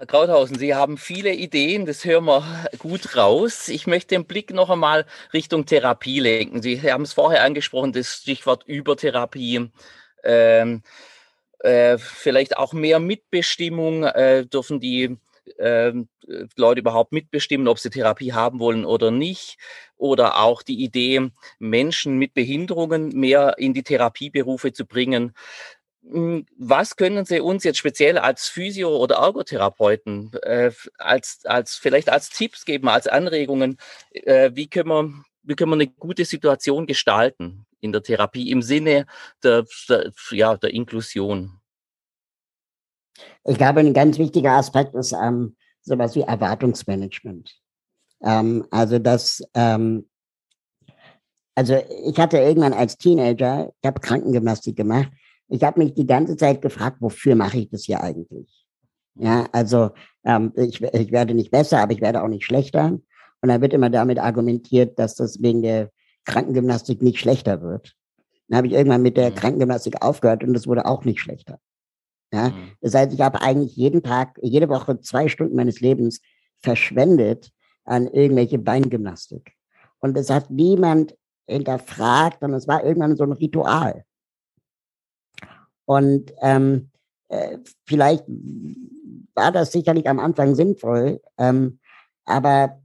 [0.00, 2.42] Herr Krauthausen, Sie haben viele Ideen, das hören wir
[2.78, 3.68] gut raus.
[3.68, 6.62] Ich möchte den Blick noch einmal Richtung Therapie lenken.
[6.62, 9.68] Sie haben es vorher angesprochen, das Stichwort Übertherapie.
[10.24, 10.82] Ähm,
[11.58, 14.04] äh, vielleicht auch mehr Mitbestimmung.
[14.04, 15.18] Äh, dürfen die
[15.58, 15.92] äh,
[16.56, 19.58] Leute überhaupt mitbestimmen, ob sie Therapie haben wollen oder nicht?
[19.98, 25.34] Oder auch die Idee, Menschen mit Behinderungen mehr in die Therapieberufe zu bringen.
[26.02, 32.08] Hm, was können Sie uns jetzt speziell als Physio- oder Ergotherapeuten äh, als, als vielleicht
[32.08, 33.76] als Tipps geben, als Anregungen?
[34.12, 38.62] Äh, wie, können wir, wie können wir eine gute Situation gestalten in der Therapie im
[38.62, 39.06] Sinne
[39.42, 41.60] der, der, ja, der Inklusion?
[43.44, 47.54] Ich glaube, ein ganz wichtiger Aspekt ist ähm, sowas wie Erwartungsmanagement.
[48.22, 50.08] Ähm, also das, ähm,
[51.54, 55.10] also ich hatte irgendwann als Teenager, ich habe Krankengymnastik gemacht
[55.50, 58.66] ich habe mich die ganze Zeit gefragt, wofür mache ich das hier eigentlich?
[59.16, 59.90] Ja, also
[60.24, 62.98] ähm, ich, ich werde nicht besser, aber ich werde auch nicht schlechter.
[63.42, 65.90] Und da wird immer damit argumentiert, dass das wegen der
[66.24, 67.94] Krankengymnastik nicht schlechter wird.
[68.48, 69.34] Dann habe ich irgendwann mit der mhm.
[69.34, 71.58] Krankengymnastik aufgehört und es wurde auch nicht schlechter.
[72.32, 72.72] Ja, mhm.
[72.80, 76.20] das heißt, ich habe eigentlich jeden Tag, jede Woche zwei Stunden meines Lebens
[76.58, 77.50] verschwendet
[77.84, 79.52] an irgendwelche Beingymnastik.
[79.98, 84.04] Und es hat niemand hinterfragt und es war irgendwann so ein Ritual.
[85.90, 86.88] Und ähm,
[87.30, 88.24] äh, vielleicht
[89.34, 91.80] war das sicherlich am Anfang sinnvoll, ähm,
[92.26, 92.80] aber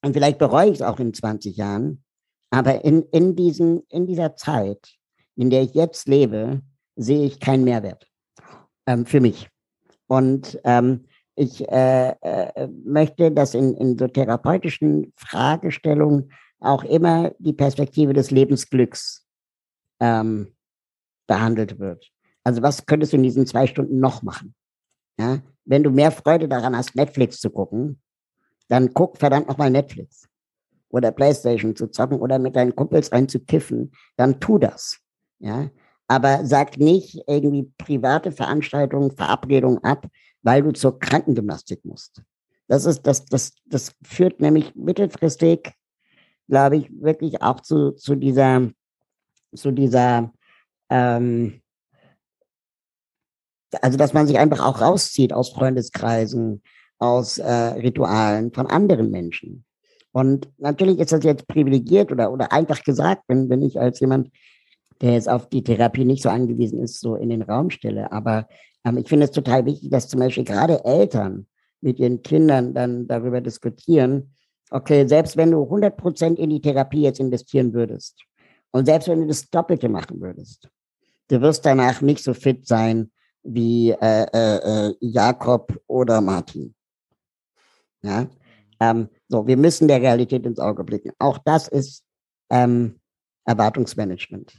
[0.00, 2.04] Und vielleicht bereue ich es auch in 20 Jahren.
[2.50, 4.94] Aber in, in, diesen, in dieser Zeit,
[5.34, 6.62] in der ich jetzt lebe,
[6.94, 8.06] sehe ich keinen Mehrwert
[8.86, 9.48] ähm, für mich.
[10.06, 17.54] Und ähm, ich äh, äh, möchte, dass in, in so therapeutischen Fragestellungen auch immer die
[17.54, 19.26] Perspektive des Lebensglücks
[19.98, 20.54] ähm,
[21.26, 22.10] behandelt wird.
[22.42, 24.54] Also was könntest du in diesen zwei Stunden noch machen?
[25.18, 25.40] Ja?
[25.64, 28.00] Wenn du mehr Freude daran hast, Netflix zu gucken,
[28.68, 30.28] dann guck verdammt nochmal Netflix
[30.90, 35.00] oder Playstation zu zocken oder mit deinen Kumpels rein zu kiffen, dann tu das.
[35.38, 35.70] Ja?
[36.06, 40.06] Aber sag nicht irgendwie private Veranstaltungen, Verabredungen ab,
[40.42, 42.22] weil du zur Krankengymnastik musst.
[42.68, 45.72] Das ist, das, das, das führt nämlich mittelfristig,
[46.48, 48.70] glaube ich, wirklich auch zu, zu dieser,
[49.54, 50.32] zu dieser,
[50.90, 51.60] ähm,
[53.82, 56.62] also dass man sich einfach auch rauszieht aus Freundeskreisen,
[56.98, 59.64] aus äh, Ritualen von anderen Menschen.
[60.12, 64.30] Und natürlich ist das jetzt privilegiert oder, oder einfach gesagt, wenn, wenn ich als jemand,
[65.00, 68.12] der jetzt auf die Therapie nicht so angewiesen ist, so in den Raum stelle.
[68.12, 68.46] Aber
[68.84, 71.46] ähm, ich finde es total wichtig, dass zum Beispiel gerade Eltern
[71.80, 74.34] mit ihren Kindern dann darüber diskutieren,
[74.70, 78.22] okay, selbst wenn du 100 Prozent in die Therapie jetzt investieren würdest
[78.70, 80.68] und selbst wenn du das Doppelte machen würdest,
[81.28, 83.10] du wirst danach nicht so fit sein
[83.42, 86.74] wie äh, äh, äh Jakob oder Martin.
[88.02, 88.26] Ja,
[88.80, 91.12] ähm, so, wir müssen der Realität ins Auge blicken.
[91.18, 92.04] Auch das ist
[92.50, 93.00] ähm,
[93.46, 94.54] Erwartungsmanagement.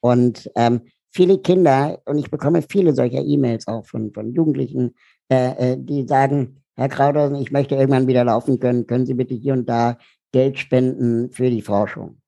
[0.00, 4.94] Und ähm, viele Kinder, und ich bekomme viele solcher E-Mails auch von, von Jugendlichen,
[5.28, 9.34] äh, äh, die sagen, Herr Krauthausen, ich möchte irgendwann wieder laufen können, können Sie bitte
[9.34, 9.98] hier und da
[10.32, 12.20] Geld spenden für die Forschung.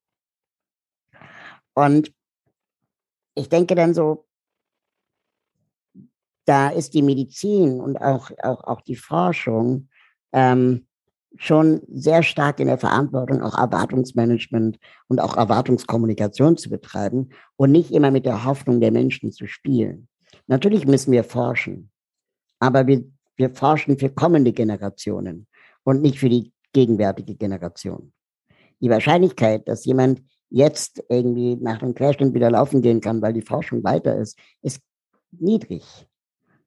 [1.74, 2.12] Und
[3.38, 4.26] ich denke dann so,
[6.44, 9.88] da ist die Medizin und auch, auch, auch die Forschung
[10.32, 10.86] ähm,
[11.36, 17.90] schon sehr stark in der Verantwortung, auch Erwartungsmanagement und auch Erwartungskommunikation zu betreiben und nicht
[17.90, 20.08] immer mit der Hoffnung der Menschen zu spielen.
[20.46, 21.90] Natürlich müssen wir forschen,
[22.58, 23.04] aber wir,
[23.36, 25.46] wir forschen für kommende Generationen
[25.84, 28.12] und nicht für die gegenwärtige Generation.
[28.80, 33.42] Die Wahrscheinlichkeit, dass jemand jetzt irgendwie nach einem Querschnitt wieder laufen gehen kann, weil die
[33.42, 34.80] Forschung weiter ist, ist
[35.30, 36.08] niedrig,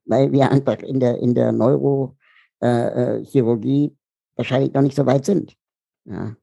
[0.06, 3.92] weil wir einfach in der, in der Neurochirurgie äh,
[4.36, 5.56] wahrscheinlich noch nicht so weit sind.
[6.06, 6.36] Ja.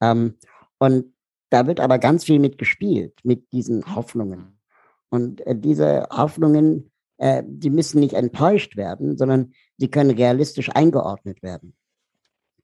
[0.00, 0.34] Ähm,
[0.78, 1.12] und
[1.50, 4.58] da wird aber ganz viel mit gespielt, mit diesen Hoffnungen.
[5.10, 11.42] Und äh, diese Hoffnungen, äh, die müssen nicht enttäuscht werden, sondern sie können realistisch eingeordnet
[11.42, 11.76] werden.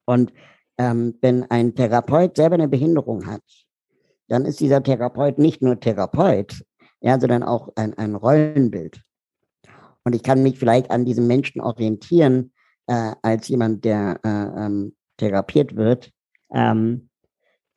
[0.04, 0.32] Und
[0.78, 3.42] ähm, wenn ein Therapeut selber eine Behinderung hat,
[4.28, 6.64] dann ist dieser Therapeut nicht nur Therapeut,
[7.00, 9.02] ja, sondern auch ein, ein Rollenbild.
[10.04, 12.52] Und ich kann mich vielleicht an diesem Menschen orientieren,
[12.86, 16.10] äh, als jemand, der äh, ähm, therapiert wird,
[16.52, 17.08] ähm,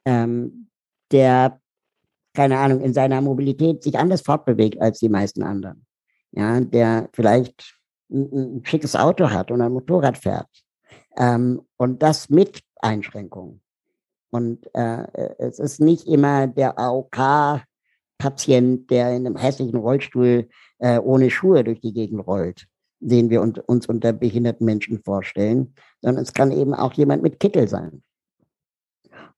[0.06, 0.70] ähm,
[1.12, 1.60] der,
[2.34, 5.86] keine Ahnung, in seiner Mobilität sich anders fortbewegt als die meisten anderen.
[6.32, 7.80] Ja, der vielleicht
[8.12, 10.50] ein, ein schickes Auto hat und ein Motorrad fährt.
[11.18, 13.62] Ähm, und das mit Einschränkungen.
[14.32, 15.06] Und äh,
[15.40, 17.66] es ist nicht immer der AOK-Patient,
[18.92, 22.68] der in einem hässlichen Rollstuhl äh, ohne Schuhe durch die Gegend rollt
[23.00, 27.68] den wir uns unter behinderten Menschen vorstellen, sondern es kann eben auch jemand mit Kittel
[27.68, 28.04] sein.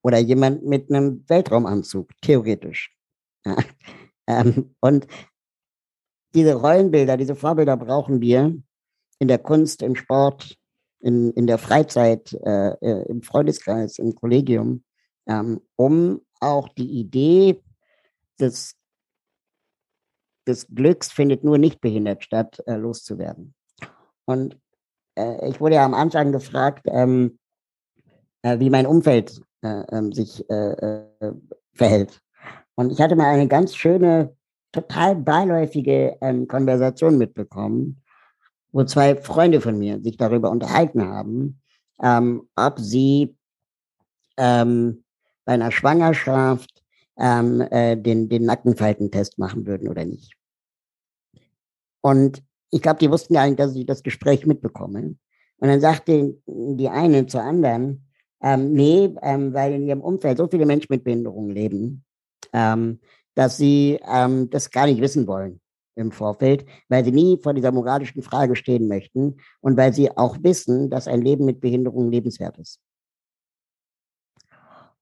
[0.02, 2.94] Oder jemand mit einem Weltraumanzug, theoretisch.
[4.28, 5.08] Ähm, und
[6.32, 8.56] diese Rollenbilder, diese Vorbilder brauchen wir
[9.18, 10.56] in der Kunst, im Sport,
[11.02, 14.84] in, in der Freizeit, äh, äh im Freundeskreis, im Kollegium,
[15.26, 17.62] ähm, um auch die Idee
[18.40, 18.76] des
[20.46, 23.54] des Glücks findet nur nicht behindert statt, äh, loszuwerden.
[24.24, 24.58] Und
[25.16, 27.38] äh, ich wurde ja am Anfang gefragt, ähm,
[28.42, 30.44] äh, wie mein Umfeld äh, ähm, sich
[31.74, 32.20] verhält.
[32.74, 34.36] Und ich hatte mal eine ganz schöne,
[34.72, 38.01] total beiläufige ähm, Konversation mitbekommen,
[38.72, 41.60] wo zwei Freunde von mir sich darüber unterhalten haben,
[42.02, 43.36] ähm, ob sie
[44.36, 45.04] ähm,
[45.44, 46.82] bei einer Schwangerschaft
[47.18, 50.32] ähm, äh, den, den Nackenfaltentest machen würden oder nicht.
[52.00, 55.14] Und ich glaube, die wussten gar nicht, dass ich das Gespräch mitbekomme.
[55.58, 58.08] Und dann sagte die eine zur anderen,
[58.42, 62.04] ähm, nee, ähm, weil in ihrem Umfeld so viele Menschen mit Behinderungen leben,
[62.52, 62.98] ähm,
[63.34, 65.61] dass sie ähm, das gar nicht wissen wollen
[65.94, 70.36] im Vorfeld, weil sie nie vor dieser moralischen Frage stehen möchten und weil sie auch
[70.42, 72.80] wissen, dass ein Leben mit Behinderung lebenswert ist.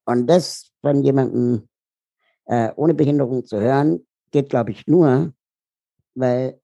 [0.04, 1.68] Und das von jemandem
[2.46, 5.32] äh, ohne Behinderung zu hören, geht, glaube ich, nur,
[6.14, 6.60] weil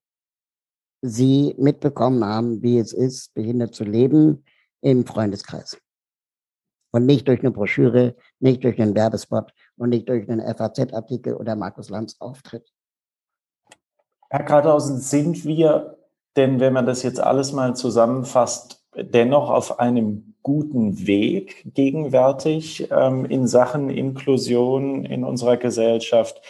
[1.03, 4.45] sie mitbekommen haben, wie es ist, behindert zu leben
[4.81, 5.81] im Freundeskreis.
[6.93, 11.55] Und nicht durch eine Broschüre, nicht durch einen Werbespot und nicht durch einen FAZ-Artikel oder
[11.55, 12.73] Markus Lanz Auftritt.
[14.29, 15.97] Herr Karthausen, sind wir
[16.37, 23.25] denn, wenn man das jetzt alles mal zusammenfasst, dennoch auf einem guten Weg gegenwärtig ähm,
[23.25, 26.41] in Sachen Inklusion in unserer Gesellschaft?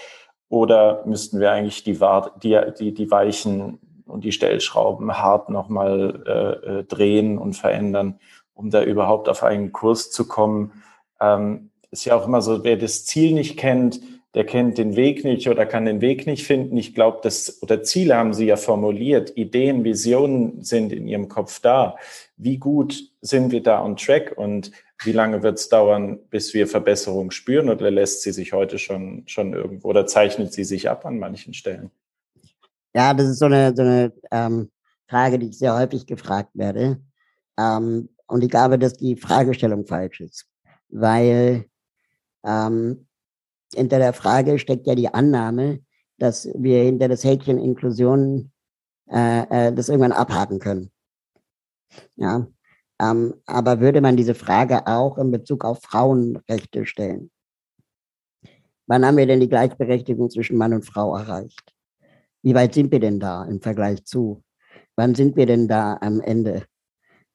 [0.49, 1.99] Oder müssten wir eigentlich die,
[2.43, 8.21] die, die, Weichen und die Stellschrauben hart nochmal äh, äh, drehen und verändern,
[8.55, 10.73] um da überhaupt auf einen Kurs zu kommen?
[11.21, 14.01] Ähm, ist ja auch immer so, wer das Ziel nicht kennt,
[14.37, 16.77] der kennt den Weg nicht oder kann den Weg nicht finden.
[16.77, 21.59] Ich glaube, das oder Ziele haben Sie ja formuliert, Ideen, Visionen sind in Ihrem Kopf
[21.61, 21.97] da.
[22.37, 24.73] Wie gut sind wir da on track und
[25.03, 29.23] wie lange wird es dauern, bis wir Verbesserungen spüren oder lässt sie sich heute schon,
[29.27, 31.91] schon irgendwo oder zeichnet sie sich ab an manchen Stellen?
[32.95, 34.71] Ja, das ist so eine, so eine ähm,
[35.09, 37.01] Frage, die ich sehr häufig gefragt werde.
[37.59, 40.47] Ähm, und ich glaube, dass die Fragestellung falsch ist,
[40.91, 41.65] weil
[42.45, 43.07] ähm,
[43.75, 45.81] hinter der Frage steckt ja die Annahme,
[46.19, 48.53] dass wir hinter das Häkchen Inklusion
[49.09, 50.91] äh, äh, das irgendwann abhaken können.
[52.17, 52.47] Ja,
[53.01, 57.31] ähm, aber würde man diese Frage auch in Bezug auf Frauenrechte stellen?
[58.87, 61.75] Wann haben wir denn die Gleichberechtigung zwischen Mann und Frau erreicht?
[62.43, 64.43] Wie weit sind wir denn da im Vergleich zu?
[64.97, 66.65] Wann sind wir denn da am Ende?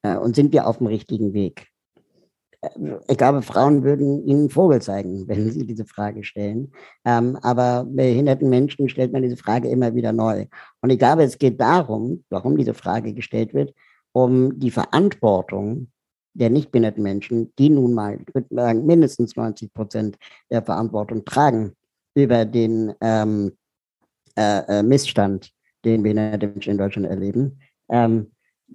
[0.02, 1.71] Äh, und sind wir auf dem richtigen Weg?
[3.08, 6.72] Ich glaube, Frauen würden Ihnen Vogel zeigen, wenn Sie diese Frage stellen.
[7.06, 10.46] Ähm, aber behinderten Menschen stellt man diese Frage immer wieder neu.
[10.82, 13.74] Und ich glaube, es geht darum, warum diese Frage gestellt wird,
[14.14, 15.88] um die Verantwortung
[16.34, 18.20] der nicht behinderten Menschen, die nun mal,
[18.50, 20.18] mindestens 90 Prozent
[20.50, 21.74] der Verantwortung tragen
[22.16, 23.58] über den ähm,
[24.38, 25.52] äh, äh Missstand,
[25.84, 28.32] den behinderte Menschen in Deutschland erleben, ähm,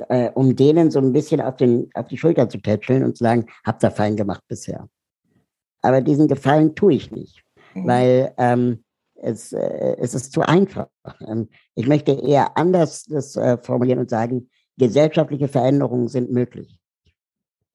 [0.08, 3.24] äh, um denen so ein bisschen auf, den, auf die Schulter zu tätscheln und zu
[3.24, 4.88] sagen, habt ihr fein gemacht bisher.
[5.82, 7.42] Aber diesen Gefallen tue ich nicht,
[7.74, 7.86] mhm.
[7.86, 10.88] weil ähm, es, äh, es ist zu einfach.
[11.26, 16.78] Ähm, ich möchte eher anders das äh, formulieren und sagen, gesellschaftliche Veränderungen sind möglich.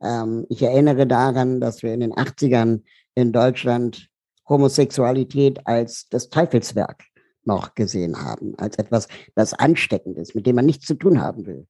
[0.02, 2.82] Ähm, ich erinnere daran, dass wir in den 80ern
[3.16, 4.10] in Deutschland
[4.48, 7.04] Homosexualität als das Teufelswerk
[7.44, 11.46] noch gesehen haben, als etwas, das ansteckend ist, mit dem man nichts zu tun haben
[11.46, 11.68] will.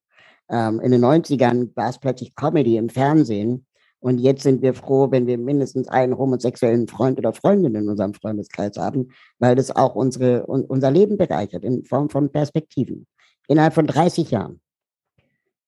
[0.51, 3.65] Ähm, in den 90ern war es plötzlich Comedy im Fernsehen.
[3.99, 8.13] Und jetzt sind wir froh, wenn wir mindestens einen homosexuellen Freund oder Freundin in unserem
[8.13, 9.09] Freundeskreis haben,
[9.39, 13.07] weil das auch unsere, unser Leben bereichert in Form von Perspektiven.
[13.47, 14.59] Innerhalb von 30 Jahren.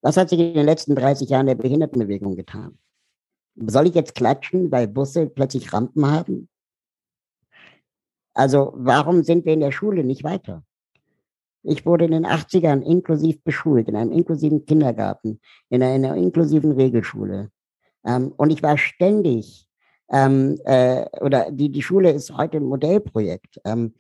[0.02, 2.78] Was hat sich in den letzten 30 Jahren der Behindertenbewegung getan?
[3.56, 6.50] Soll ich jetzt klatschen, weil Busse plötzlich Rampen haben?
[8.34, 10.64] Also warum sind wir in der Schule nicht weiter?
[11.64, 16.18] Ich wurde in den 80ern inklusiv beschult, in einem inklusiven Kindergarten, in einer, in einer
[16.18, 17.50] inklusiven Regelschule.
[18.06, 19.66] Ähm, und ich war ständig,
[20.12, 23.62] ähm, äh, oder die, die Schule ist heute ein Modellprojekt.
[23.64, 23.94] Ähm,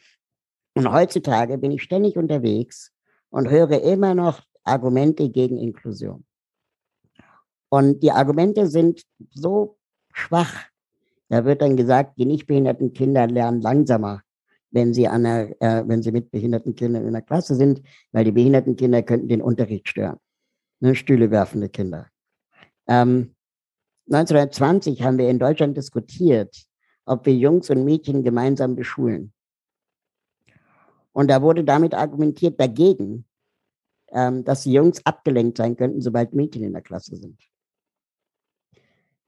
[0.75, 2.91] und heutzutage bin ich ständig unterwegs
[3.29, 6.25] und höre immer noch Argumente gegen Inklusion.
[7.69, 9.77] Und die Argumente sind so
[10.11, 10.65] schwach.
[11.29, 14.21] Da wird dann gesagt, die nicht behinderten Kinder lernen langsamer
[14.73, 17.81] wenn sie, an der, äh, wenn sie mit behinderten Kindern in der Klasse sind,
[18.11, 20.17] weil die behinderten Kinder könnten den Unterricht stören.
[20.79, 22.07] Ne, Stühle werfende Kinder.
[22.87, 23.35] Ähm,
[24.07, 26.65] 1920 haben wir in Deutschland diskutiert,
[27.05, 29.31] ob wir Jungs und Mädchen gemeinsam beschulen.
[31.13, 33.25] Und da wurde damit argumentiert dagegen,
[34.11, 37.39] ähm, dass die Jungs abgelenkt sein könnten, sobald Mädchen in der Klasse sind.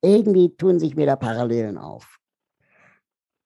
[0.02, 2.20] Irgendwie tun sich mir da Parallelen auf.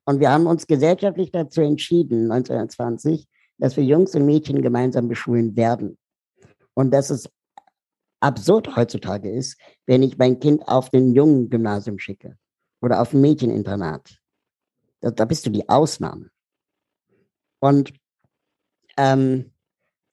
[0.09, 3.27] Und wir haben uns gesellschaftlich dazu entschieden, 1920,
[3.59, 5.99] dass wir Jungs und Mädchen gemeinsam beschulen werden.
[6.73, 7.29] Und dass es
[8.19, 12.39] absurd heutzutage ist, wenn ich mein Kind auf den jungen Gymnasium schicke
[12.81, 14.17] oder auf ein Mädcheninternat.
[15.01, 16.31] Da, da bist du die Ausnahme.
[17.59, 17.93] Und
[18.97, 19.53] ähm,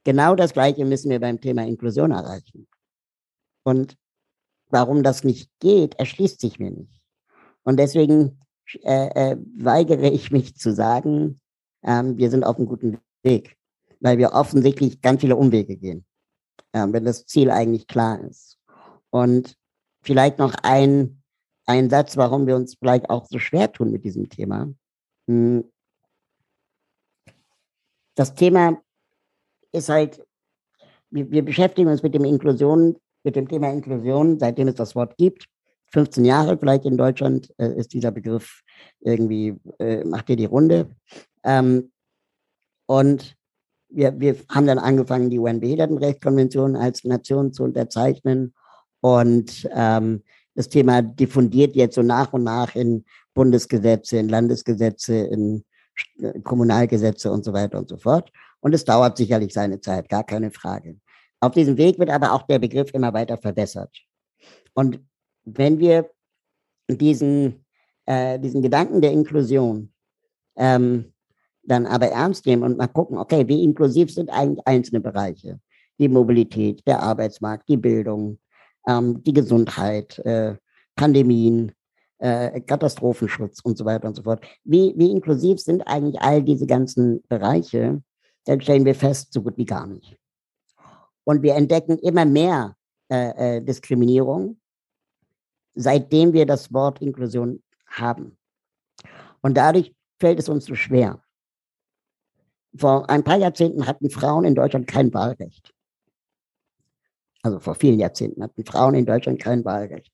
[0.05, 2.69] genau das Gleiche müssen wir beim Thema Inklusion erreichen.
[3.65, 3.97] Und
[4.69, 7.01] warum das nicht geht, erschließt sich mir nicht.
[7.63, 8.43] Und deswegen
[8.83, 11.41] äh, äh, weigere ich mich zu sagen,
[11.83, 13.57] ähm, wir sind auf einem guten Weg,
[14.01, 16.05] weil wir offensichtlich ganz viele Umwege gehen,
[16.73, 18.59] äh, wenn das Ziel eigentlich klar ist.
[19.11, 19.57] Und
[20.03, 21.23] vielleicht noch ein,
[21.67, 24.73] ein Satz, warum wir uns vielleicht auch so schwer tun mit diesem Thema.
[25.29, 25.65] Hm.
[28.15, 28.81] Das Thema
[29.73, 30.25] ist halt,
[31.11, 35.17] wir, wir beschäftigen uns mit dem Inklusion, mit dem Thema Inklusion, seitdem es das Wort
[35.17, 35.49] gibt.
[35.97, 38.61] 15 Jahre vielleicht in Deutschland äh, ist dieser Begriff
[39.01, 40.91] irgendwie, äh, macht hier die Runde.
[41.43, 41.91] Ähm,
[42.85, 43.35] und
[43.89, 48.53] wir, wir haben dann angefangen, die UN-Behindertenrechtskonvention als Nation zu unterzeichnen.
[49.01, 50.23] Und ähm,
[50.55, 55.65] Das Thema diffundiert jetzt so nach und nach in Bundesgesetze, in Landesgesetze, in
[56.19, 58.31] äh, Kommunalgesetze und so weiter und so fort.
[58.61, 60.97] Und es dauert sicherlich seine Zeit, gar keine Frage.
[61.41, 63.97] Auf diesem Weg wird aber auch der Begriff immer weiter verbessert.
[64.75, 65.01] Und
[65.47, 66.11] wenn wir
[66.89, 67.65] diesen,
[68.05, 69.93] äh, diesen Gedanken der Inklusion
[70.57, 71.13] ähm,
[71.63, 75.59] dann aber ernst nehmen und mal gucken, okay, wie inklusiv sind eigentlich einzelne Bereiche?
[75.99, 78.39] Die Mobilität, der Arbeitsmarkt, die Bildung,
[78.87, 80.57] ähm, die Gesundheit, äh,
[80.95, 81.73] Pandemien,
[82.19, 84.45] äh, Katastrophenschutz und so weiter und so fort.
[84.65, 88.03] Wie, wie inklusiv sind eigentlich all diese ganzen Bereiche?
[88.45, 90.17] Dann stellen wir fest, so gut wie gar nicht.
[91.25, 92.77] Und wir entdecken immer mehr
[93.11, 94.59] äh, äh, Diskriminierung,
[95.77, 98.37] seitdem wir das Wort Inklusion haben.
[99.43, 101.23] Und dadurch fällt es uns so schwer.
[102.77, 105.73] Vor ein paar Jahrzehnten hatten Frauen in Deutschland kein Wahlrecht.
[107.43, 110.13] Also vor vielen Jahrzehnten hatten Frauen in Deutschland kein Wahlrecht.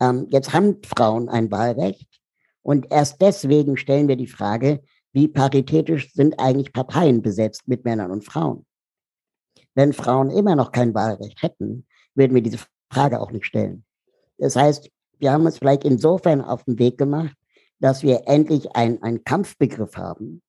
[0.00, 2.20] Ähm, jetzt haben Frauen ein Wahlrecht
[2.62, 4.82] und erst deswegen stellen wir die Frage,
[5.12, 8.66] wie paritätisch sind eigentlich Parteien besetzt mit Männern und Frauen?
[9.74, 12.58] Wenn Frauen immer noch kein Wahlrecht hätten, würden wir diese
[12.90, 13.84] Frage auch nicht stellen.
[14.38, 17.36] Das heißt, wir haben es vielleicht insofern auf den Weg gemacht,
[17.80, 20.42] dass wir endlich einen Kampfbegriff haben,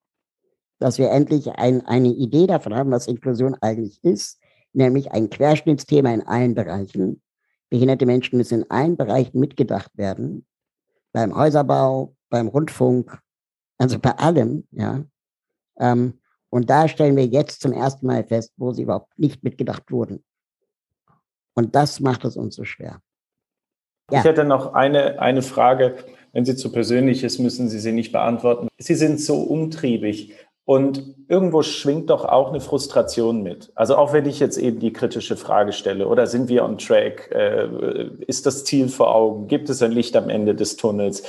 [0.79, 4.39] dass wir endlich ein, eine Idee davon haben, was Inklusion eigentlich ist,
[4.73, 7.21] nämlich ein Querschnittsthema in allen Bereichen.
[7.69, 10.45] Behinderte Menschen müssen in allen Bereichen mitgedacht werden,
[11.11, 13.19] beim Häuserbau, beim Rundfunk,
[13.77, 15.03] also bei allem, ja.
[15.77, 19.91] Ähm, und da stellen wir jetzt zum ersten Mal fest, wo sie überhaupt nicht mitgedacht
[19.91, 20.23] wurden.
[21.53, 23.01] Und das macht es uns so schwer.
[24.11, 24.19] Ja.
[24.19, 25.95] Ich hätte noch eine, eine Frage.
[26.31, 28.67] Wenn sie zu persönlich ist, müssen Sie sie nicht beantworten.
[28.77, 30.33] Sie sind so umtriebig.
[30.65, 33.71] Und irgendwo schwingt doch auch eine Frustration mit.
[33.75, 37.31] Also auch wenn ich jetzt eben die kritische Frage stelle, oder sind wir on track?
[37.31, 39.47] Äh, ist das Ziel vor Augen?
[39.47, 41.23] Gibt es ein Licht am Ende des Tunnels?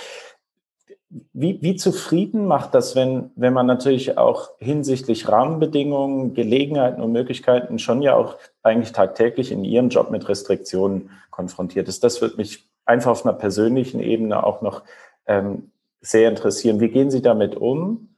[1.09, 7.79] Wie, wie zufrieden macht das, wenn, wenn man natürlich auch hinsichtlich Rahmenbedingungen, Gelegenheiten und Möglichkeiten
[7.79, 12.03] schon ja auch eigentlich tagtäglich in Ihrem Job mit Restriktionen konfrontiert ist?
[12.03, 14.83] Das wird mich einfach auf einer persönlichen Ebene auch noch
[15.27, 16.81] ähm, sehr interessieren.
[16.81, 18.09] Wie gehen Sie damit um?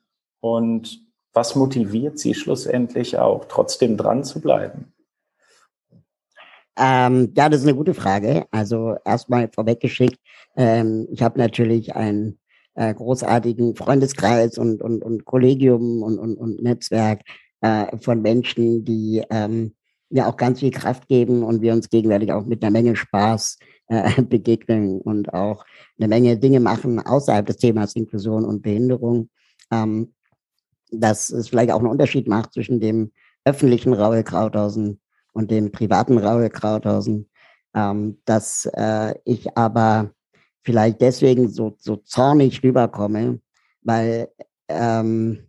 [0.41, 1.01] Und
[1.35, 4.93] was motiviert Sie schlussendlich auch, trotzdem dran zu bleiben?
[6.79, 8.47] Ähm, ja, das ist eine gute Frage.
[8.51, 10.19] Also erstmal vorweggeschickt,
[10.57, 12.38] ähm, ich habe natürlich ein
[12.79, 17.23] äh, großartigen Freundeskreis und, und, und Kollegium und, und, und Netzwerk
[17.61, 19.75] äh, von Menschen, die ähm,
[20.11, 23.59] mir auch ganz viel Kraft geben und wir uns gegenwärtig auch mit einer Menge Spaß
[23.89, 25.65] äh, begegnen und auch
[25.99, 29.29] eine Menge Dinge machen außerhalb des Themas Inklusion und Behinderung.
[29.73, 30.15] Ähm,
[30.91, 33.11] dass es vielleicht auch einen Unterschied macht zwischen dem
[33.45, 35.01] öffentlichen Raul Krauthausen
[35.33, 37.29] und dem privaten Raul Krauthausen,
[37.75, 40.13] ähm, dass äh, ich aber
[40.63, 43.41] vielleicht deswegen so, so zornig rüberkomme,
[43.83, 44.29] weil
[44.69, 45.49] ähm,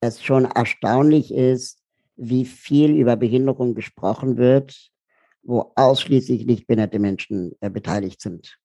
[0.00, 1.82] es schon erstaunlich ist,
[2.16, 4.90] wie viel über Behinderung gesprochen wird,
[5.42, 8.58] wo ausschließlich nicht behinderte Menschen äh, beteiligt sind.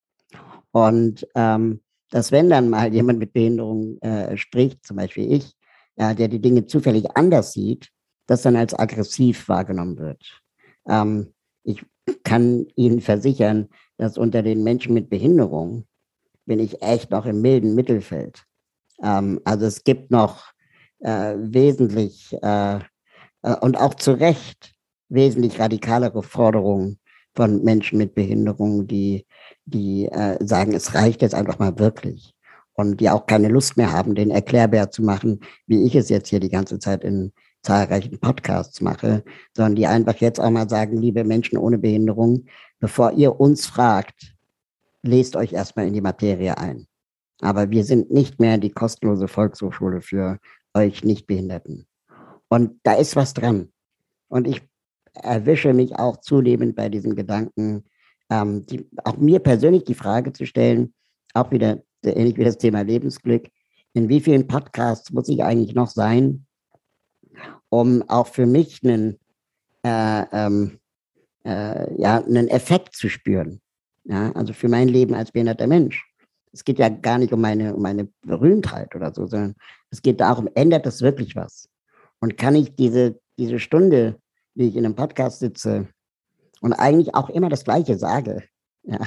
[0.72, 5.56] Und ähm, dass wenn dann mal jemand mit Behinderung äh, spricht, zum Beispiel ich,
[5.96, 7.90] ja, der die Dinge zufällig anders sieht,
[8.28, 10.42] das dann als aggressiv wahrgenommen wird.
[10.88, 11.34] Ähm,
[11.64, 11.84] ich
[12.24, 15.86] kann Ihnen versichern, dass unter den Menschen mit Behinderung
[16.46, 18.44] bin ich echt noch im milden Mittelfeld.
[19.02, 20.52] Ähm, also es gibt noch
[21.00, 22.80] äh, wesentlich äh,
[23.44, 24.74] äh, und auch zu Recht
[25.10, 27.00] wesentlich radikalere Forderungen
[27.36, 29.26] von Menschen mit Behinderung, die,
[29.66, 32.34] die äh, sagen, es reicht jetzt einfach mal wirklich
[32.74, 36.30] und die auch keine Lust mehr haben, den erklärbar zu machen, wie ich es jetzt
[36.30, 37.32] hier die ganze Zeit in
[37.62, 39.24] zahlreichen Podcasts mache,
[39.56, 42.46] sondern die einfach jetzt auch mal sagen, liebe Menschen ohne Behinderung,
[42.84, 44.36] bevor ihr uns fragt,
[45.04, 46.86] lest euch erstmal in die Materie ein.
[47.40, 50.38] Aber wir sind nicht mehr die kostenlose Volkshochschule für
[50.74, 51.88] euch Nichtbehinderten.
[52.50, 53.72] Und da ist was dran.
[54.28, 54.62] Und ich
[55.14, 57.86] erwische mich auch zunehmend bei diesem Gedanken,
[58.30, 60.94] ähm, die, auch mir persönlich die Frage zu stellen,
[61.34, 63.48] auch wieder ähnlich wie das Thema Lebensglück,
[63.94, 66.48] in wie vielen Podcasts muss ich eigentlich noch sein,
[67.70, 69.20] um auch für mich einen,
[69.86, 70.80] äh, ähm,
[71.46, 73.62] äh, ja, einen Effekt zu spüren.
[74.06, 76.06] Ja, also für mein Leben als behinderter Mensch.
[76.52, 79.56] Es geht ja gar nicht um meine, um meine Berühmtheit oder so, sondern
[79.90, 81.70] es geht darum, ändert das wirklich was?
[82.20, 84.20] Und kann ich diese, diese Stunde,
[84.56, 85.88] wie ich in einem Podcast sitze
[86.62, 88.44] und eigentlich auch immer das Gleiche sage,
[88.84, 89.00] ja,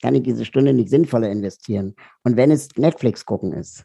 [0.00, 1.94] kann ich diese Stunde nicht sinnvoller investieren?
[2.22, 3.84] Und wenn es Netflix gucken ist,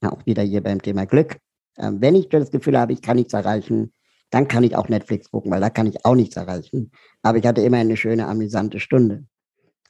[0.00, 1.38] auch wieder hier beim Thema Glück,
[1.76, 3.92] äh, wenn ich das Gefühl habe, ich kann nichts erreichen,
[4.34, 6.90] dann kann ich auch Netflix gucken, weil da kann ich auch nichts erreichen.
[7.22, 9.24] Aber ich hatte immer eine schöne, amüsante Stunde.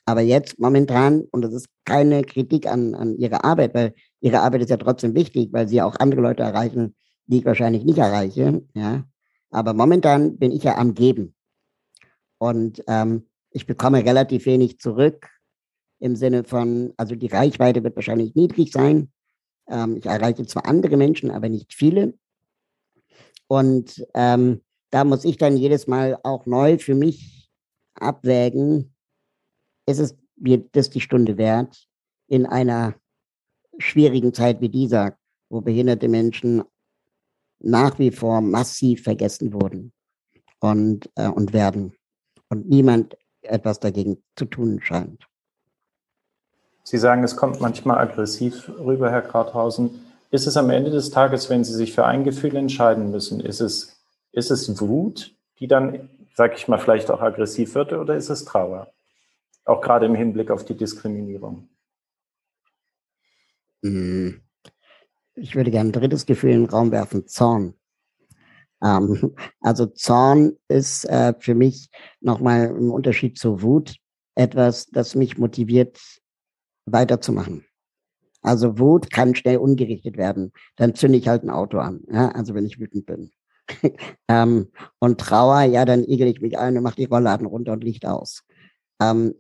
[0.05, 4.61] Aber jetzt momentan, und das ist keine Kritik an, an Ihre Arbeit, weil Ihre Arbeit
[4.61, 8.63] ist ja trotzdem wichtig, weil Sie auch andere Leute erreichen, die ich wahrscheinlich nicht erreiche.
[8.75, 9.05] Ja.
[9.51, 11.35] Aber momentan bin ich ja am Geben.
[12.37, 15.31] Und ähm, ich bekomme relativ wenig zurück
[16.01, 19.11] im Sinne von, also die Reichweite wird wahrscheinlich niedrig sein.
[19.71, 22.13] Ähm, ich erreiche zwar andere Menschen, aber nicht viele.
[23.49, 27.49] Und ähm, da muss ich dann jedes Mal auch neu für mich
[27.95, 28.95] abwägen,
[29.87, 31.87] ist es mir das die Stunde wert,
[32.27, 32.95] in einer
[33.79, 35.17] schwierigen Zeit wie dieser,
[35.49, 36.63] wo behinderte Menschen
[37.61, 39.93] nach wie vor massiv vergessen wurden
[40.61, 41.95] und, äh, und werden
[42.49, 45.27] und niemand etwas dagegen zu tun scheint.
[46.83, 50.03] Sie sagen, es kommt manchmal aggressiv rüber, Herr Krauthausen.
[50.35, 53.61] Ist es am Ende des Tages, wenn Sie sich für ein Gefühl entscheiden müssen, ist
[53.61, 58.31] es, ist es Wut, die dann, sag ich mal, vielleicht auch aggressiv wird, oder ist
[58.31, 58.93] es Trauer?
[59.65, 61.69] Auch gerade im Hinblick auf die Diskriminierung.
[63.85, 64.43] Hm.
[65.37, 67.75] Ich würde gerne ein drittes Gefühl in den Raum werfen, Zorn.
[68.83, 73.99] Ähm, also Zorn ist äh, für mich nochmal im Unterschied zur Wut
[74.35, 76.01] etwas, das mich motiviert,
[76.87, 77.65] weiterzumachen.
[78.45, 80.53] Also Wut kann schnell ungerichtet werden.
[80.77, 82.29] Dann zünde ich halt ein Auto an, ja?
[82.29, 83.33] also wenn ich wütend bin.
[84.29, 84.69] ähm,
[84.99, 88.05] und Trauer, ja, dann igel ich mich ein und mache die Rollladen runter und Licht
[88.05, 88.45] aus.
[89.01, 89.35] Ähm,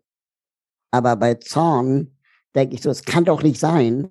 [0.90, 2.16] aber bei Zorn
[2.54, 4.08] denke ich so, es kann doch nicht sein.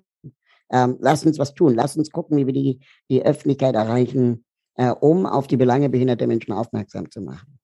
[0.70, 1.74] Ähm, lass uns was tun.
[1.74, 2.80] Lass uns gucken, wie wir die,
[3.10, 4.44] die Öffentlichkeit erreichen,
[4.76, 7.58] äh, um auf die Belange behinderter Menschen aufmerksam zu machen.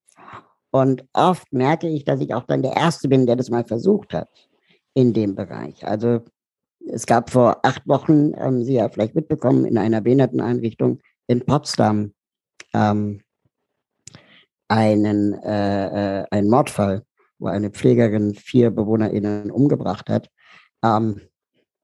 [0.71, 4.13] Und oft merke ich, dass ich auch dann der Erste bin, der das mal versucht
[4.13, 4.29] hat
[4.93, 5.85] in dem Bereich.
[5.87, 6.21] Also
[6.87, 12.13] es gab vor acht Wochen, haben Sie ja vielleicht mitbekommen, in einer Behinderteneinrichtung in Potsdam
[12.73, 13.21] ähm,
[14.67, 17.03] einen, äh, äh, einen Mordfall,
[17.39, 20.29] wo eine Pflegerin vier BewohnerInnen umgebracht hat.
[20.83, 21.21] Ähm,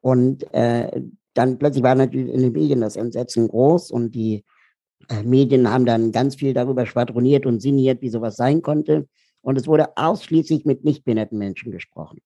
[0.01, 1.01] und äh,
[1.33, 4.45] dann plötzlich war natürlich in den Medien das Entsetzen groß und die
[5.09, 9.07] äh, Medien haben dann ganz viel darüber schwadroniert und sinniert, wie sowas sein konnte.
[9.41, 12.19] Und es wurde ausschließlich mit nicht behinderten Menschen gesprochen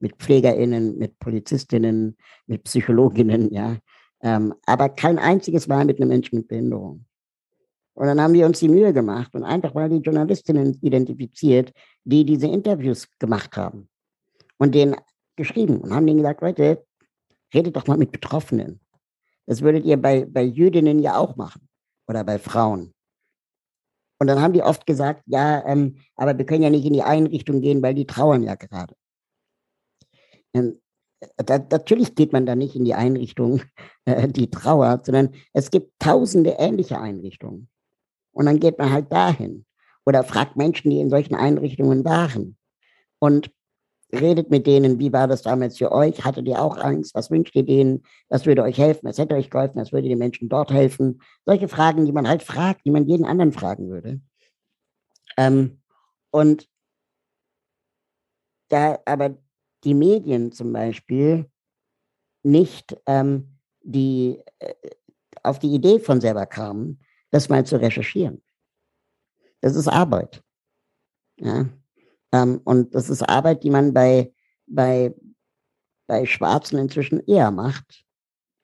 [0.00, 3.76] mit PflegerInnen, mit PolizistInnen, mit PsychologInnen, ja.
[4.20, 7.04] Ähm, aber kein einziges Mal mit einem Menschen mit Behinderung.
[7.94, 11.72] Und dann haben wir uns die Mühe gemacht und einfach mal die Journalistinnen identifiziert,
[12.04, 13.88] die diese Interviews gemacht haben
[14.58, 14.96] und denen
[15.36, 16.84] geschrieben und haben denen gesagt, Leute,
[17.52, 18.80] redet doch mal mit Betroffenen.
[19.46, 21.68] Das würdet ihr bei, bei Jüdinnen ja auch machen
[22.06, 22.92] oder bei Frauen.
[24.20, 27.02] Und dann haben die oft gesagt, ja, ähm, aber wir können ja nicht in die
[27.02, 28.94] Einrichtung gehen, weil die trauern ja gerade.
[30.58, 30.78] Ähm,
[31.36, 33.62] da, natürlich geht man da nicht in die Einrichtung,
[34.04, 37.68] äh, die trauert, sondern es gibt tausende ähnliche Einrichtungen.
[38.32, 39.64] Und dann geht man halt dahin.
[40.06, 42.56] Oder fragt Menschen, die in solchen Einrichtungen waren.
[43.18, 43.50] Und
[44.12, 46.24] redet mit denen, wie war das damals für euch?
[46.24, 47.14] Hattet ihr auch Angst?
[47.14, 48.04] Was wünscht ihr denen?
[48.28, 49.06] Was würde euch helfen?
[49.06, 49.80] Was hätte euch geholfen?
[49.80, 51.20] Was würde den Menschen dort helfen?
[51.44, 54.20] Solche Fragen, die man halt fragt, die man jeden anderen fragen würde.
[55.36, 55.82] Ähm,
[56.30, 56.68] und
[58.68, 59.36] da, aber
[59.84, 61.50] die Medien zum Beispiel
[62.42, 64.74] nicht ähm, die, äh,
[65.42, 67.00] auf die Idee von selber kamen,
[67.30, 68.42] das mal zu recherchieren.
[69.60, 70.42] Das ist Arbeit.
[71.36, 71.68] Ja?
[72.32, 74.32] Ähm, und das ist Arbeit, die man bei,
[74.66, 75.14] bei,
[76.06, 78.04] bei Schwarzen inzwischen eher macht,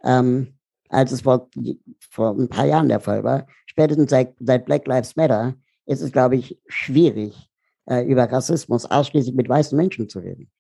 [0.03, 0.59] ähm,
[0.89, 1.49] als es vor,
[2.11, 3.47] vor ein paar Jahren der Fall war.
[3.67, 5.55] Spätestens seit, seit Black Lives Matter
[5.87, 7.51] ist es, glaube ich, schwierig,
[7.87, 10.51] äh, über Rassismus ausschließlich mit weißen Menschen zu reden.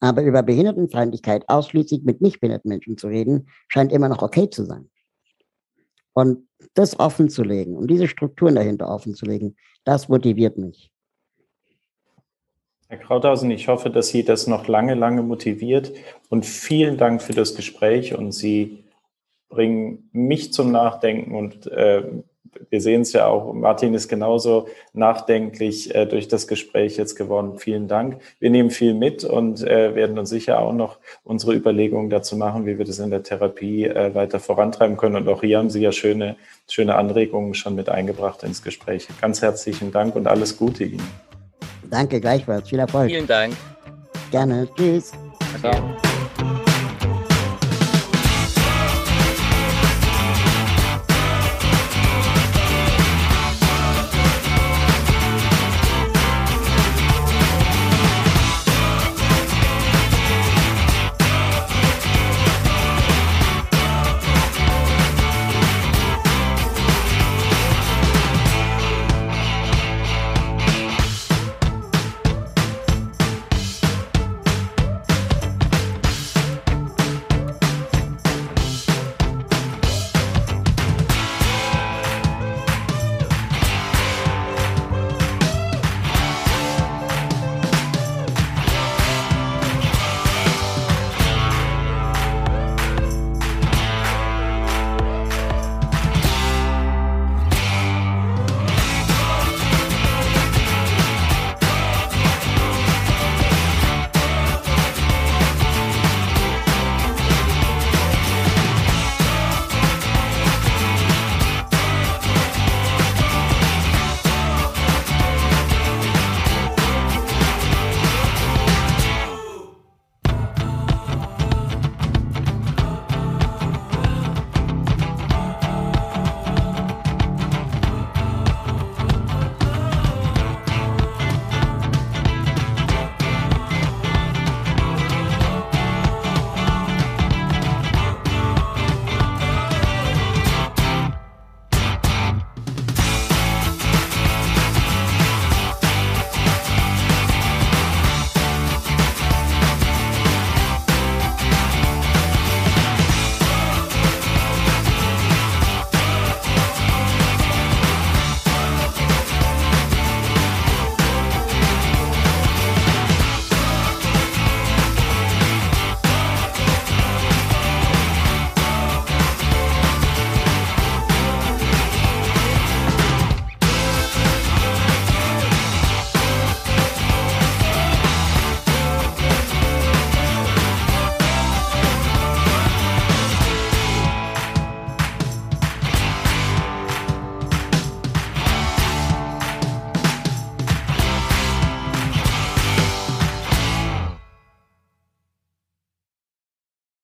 [0.00, 4.64] Aber über Behindertenfeindlichkeit ausschließlich mit nicht behinderten Menschen zu reden, scheint immer noch okay zu
[4.64, 4.90] sein.
[6.12, 10.90] Und das offen zu legen und diese Strukturen dahinter offen zu legen, das motiviert mich.
[12.88, 15.92] Herr Krauthausen, ich hoffe, dass Sie das noch lange, lange motiviert.
[16.30, 18.14] Und vielen Dank für das Gespräch.
[18.14, 18.84] Und Sie
[19.50, 22.02] bringen mich zum Nachdenken und äh,
[22.70, 27.58] wir sehen es ja auch, Martin ist genauso nachdenklich äh, durch das Gespräch jetzt geworden.
[27.58, 28.20] Vielen Dank.
[28.38, 32.66] Wir nehmen viel mit und äh, werden uns sicher auch noch unsere Überlegungen dazu machen,
[32.66, 35.16] wie wir das in der Therapie äh, weiter vorantreiben können.
[35.16, 36.36] Und auch hier haben Sie ja schöne,
[36.68, 39.08] schöne Anregungen schon mit eingebracht ins Gespräch.
[39.20, 41.08] Ganz herzlichen Dank und alles Gute Ihnen.
[41.90, 42.68] Danke gleichfalls.
[42.68, 43.08] Viel Erfolg.
[43.08, 43.54] Vielen Dank.
[44.30, 44.68] Gerne.
[44.76, 45.12] Tschüss.
[45.60, 46.07] Ciao.